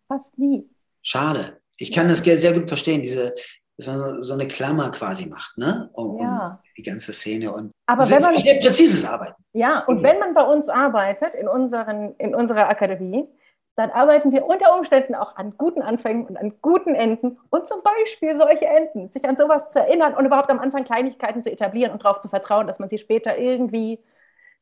Fast 0.09 0.39
nie. 0.39 0.71
Schade. 1.03 1.61
Ich 1.77 1.93
kann 1.93 2.09
das 2.09 2.21
sehr 2.21 2.55
gut 2.55 2.69
verstehen, 2.69 3.03
diese, 3.03 3.35
dass 3.77 3.87
man 3.87 3.99
so, 3.99 4.23
so 4.23 4.35
eine 4.35 4.47
Klammer 4.49 4.91
quasi 4.91 5.27
macht, 5.27 5.59
ne? 5.59 5.91
Um, 5.95 6.19
Ja. 6.21 6.47
um 6.47 6.59
die 6.77 6.83
ganze 6.83 7.13
Szene 7.13 7.53
und 7.53 7.73
Aber 7.87 8.09
wenn 8.09 8.23
man, 8.23 8.37
sehr 8.37 8.61
präzises 8.61 9.05
Arbeiten. 9.05 9.43
ja, 9.53 9.81
und 9.87 10.03
wenn 10.03 10.19
man 10.19 10.35
bei 10.35 10.43
uns 10.43 10.69
arbeitet, 10.69 11.35
in, 11.35 11.49
unseren, 11.49 12.15
in 12.17 12.35
unserer 12.35 12.69
Akademie, 12.69 13.29
dann 13.77 13.91
arbeiten 13.91 14.31
wir 14.31 14.47
unter 14.47 14.77
Umständen 14.79 15.17
auch 15.17 15.35
an 15.35 15.55
guten 15.59 15.83
Anfängen 15.83 16.27
und 16.27 16.37
an 16.37 16.55
guten 16.63 16.95
Enden 16.95 17.41
und 17.51 17.67
zum 17.67 17.83
Beispiel 17.83 18.39
solche 18.39 18.67
Enden, 18.67 19.11
sich 19.11 19.25
an 19.29 19.37
sowas 19.37 19.73
zu 19.73 19.81
erinnern 19.81 20.15
und 20.15 20.25
überhaupt 20.25 20.49
am 20.51 20.61
Anfang 20.61 20.85
Kleinigkeiten 20.85 21.43
zu 21.43 21.51
etablieren 21.51 21.91
und 21.93 22.05
darauf 22.05 22.21
zu 22.21 22.29
vertrauen, 22.29 22.69
dass 22.69 22.79
man 22.79 22.89
sie 22.89 22.99
später 22.99 23.37
irgendwie 23.37 23.99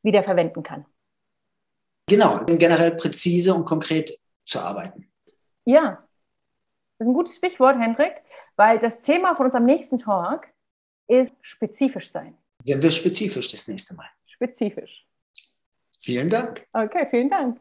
wieder 0.01 0.23
verwenden 0.23 0.63
kann. 0.63 0.85
Genau, 2.09 2.43
generell 2.45 2.95
präzise 2.95 3.53
und 3.53 3.65
konkret 3.65 4.19
zu 4.45 4.59
arbeiten. 4.59 5.09
Ja, 5.65 6.03
das 6.97 7.05
ist 7.05 7.11
ein 7.11 7.13
gutes 7.13 7.37
Stichwort, 7.37 7.77
Hendrik, 7.79 8.13
weil 8.55 8.79
das 8.79 9.01
Thema 9.01 9.35
von 9.35 9.45
unserem 9.45 9.65
nächsten 9.65 9.97
Talk 9.97 10.47
ist 11.07 11.33
spezifisch 11.41 12.11
sein. 12.11 12.37
Werden 12.63 12.81
wir 12.81 12.91
spezifisch 12.91 13.51
das 13.51 13.67
nächste 13.67 13.93
Mal. 13.95 14.09
Spezifisch. 14.25 15.05
Vielen 15.99 16.29
Dank. 16.29 16.65
Okay, 16.73 17.07
vielen 17.09 17.29
Dank. 17.29 17.59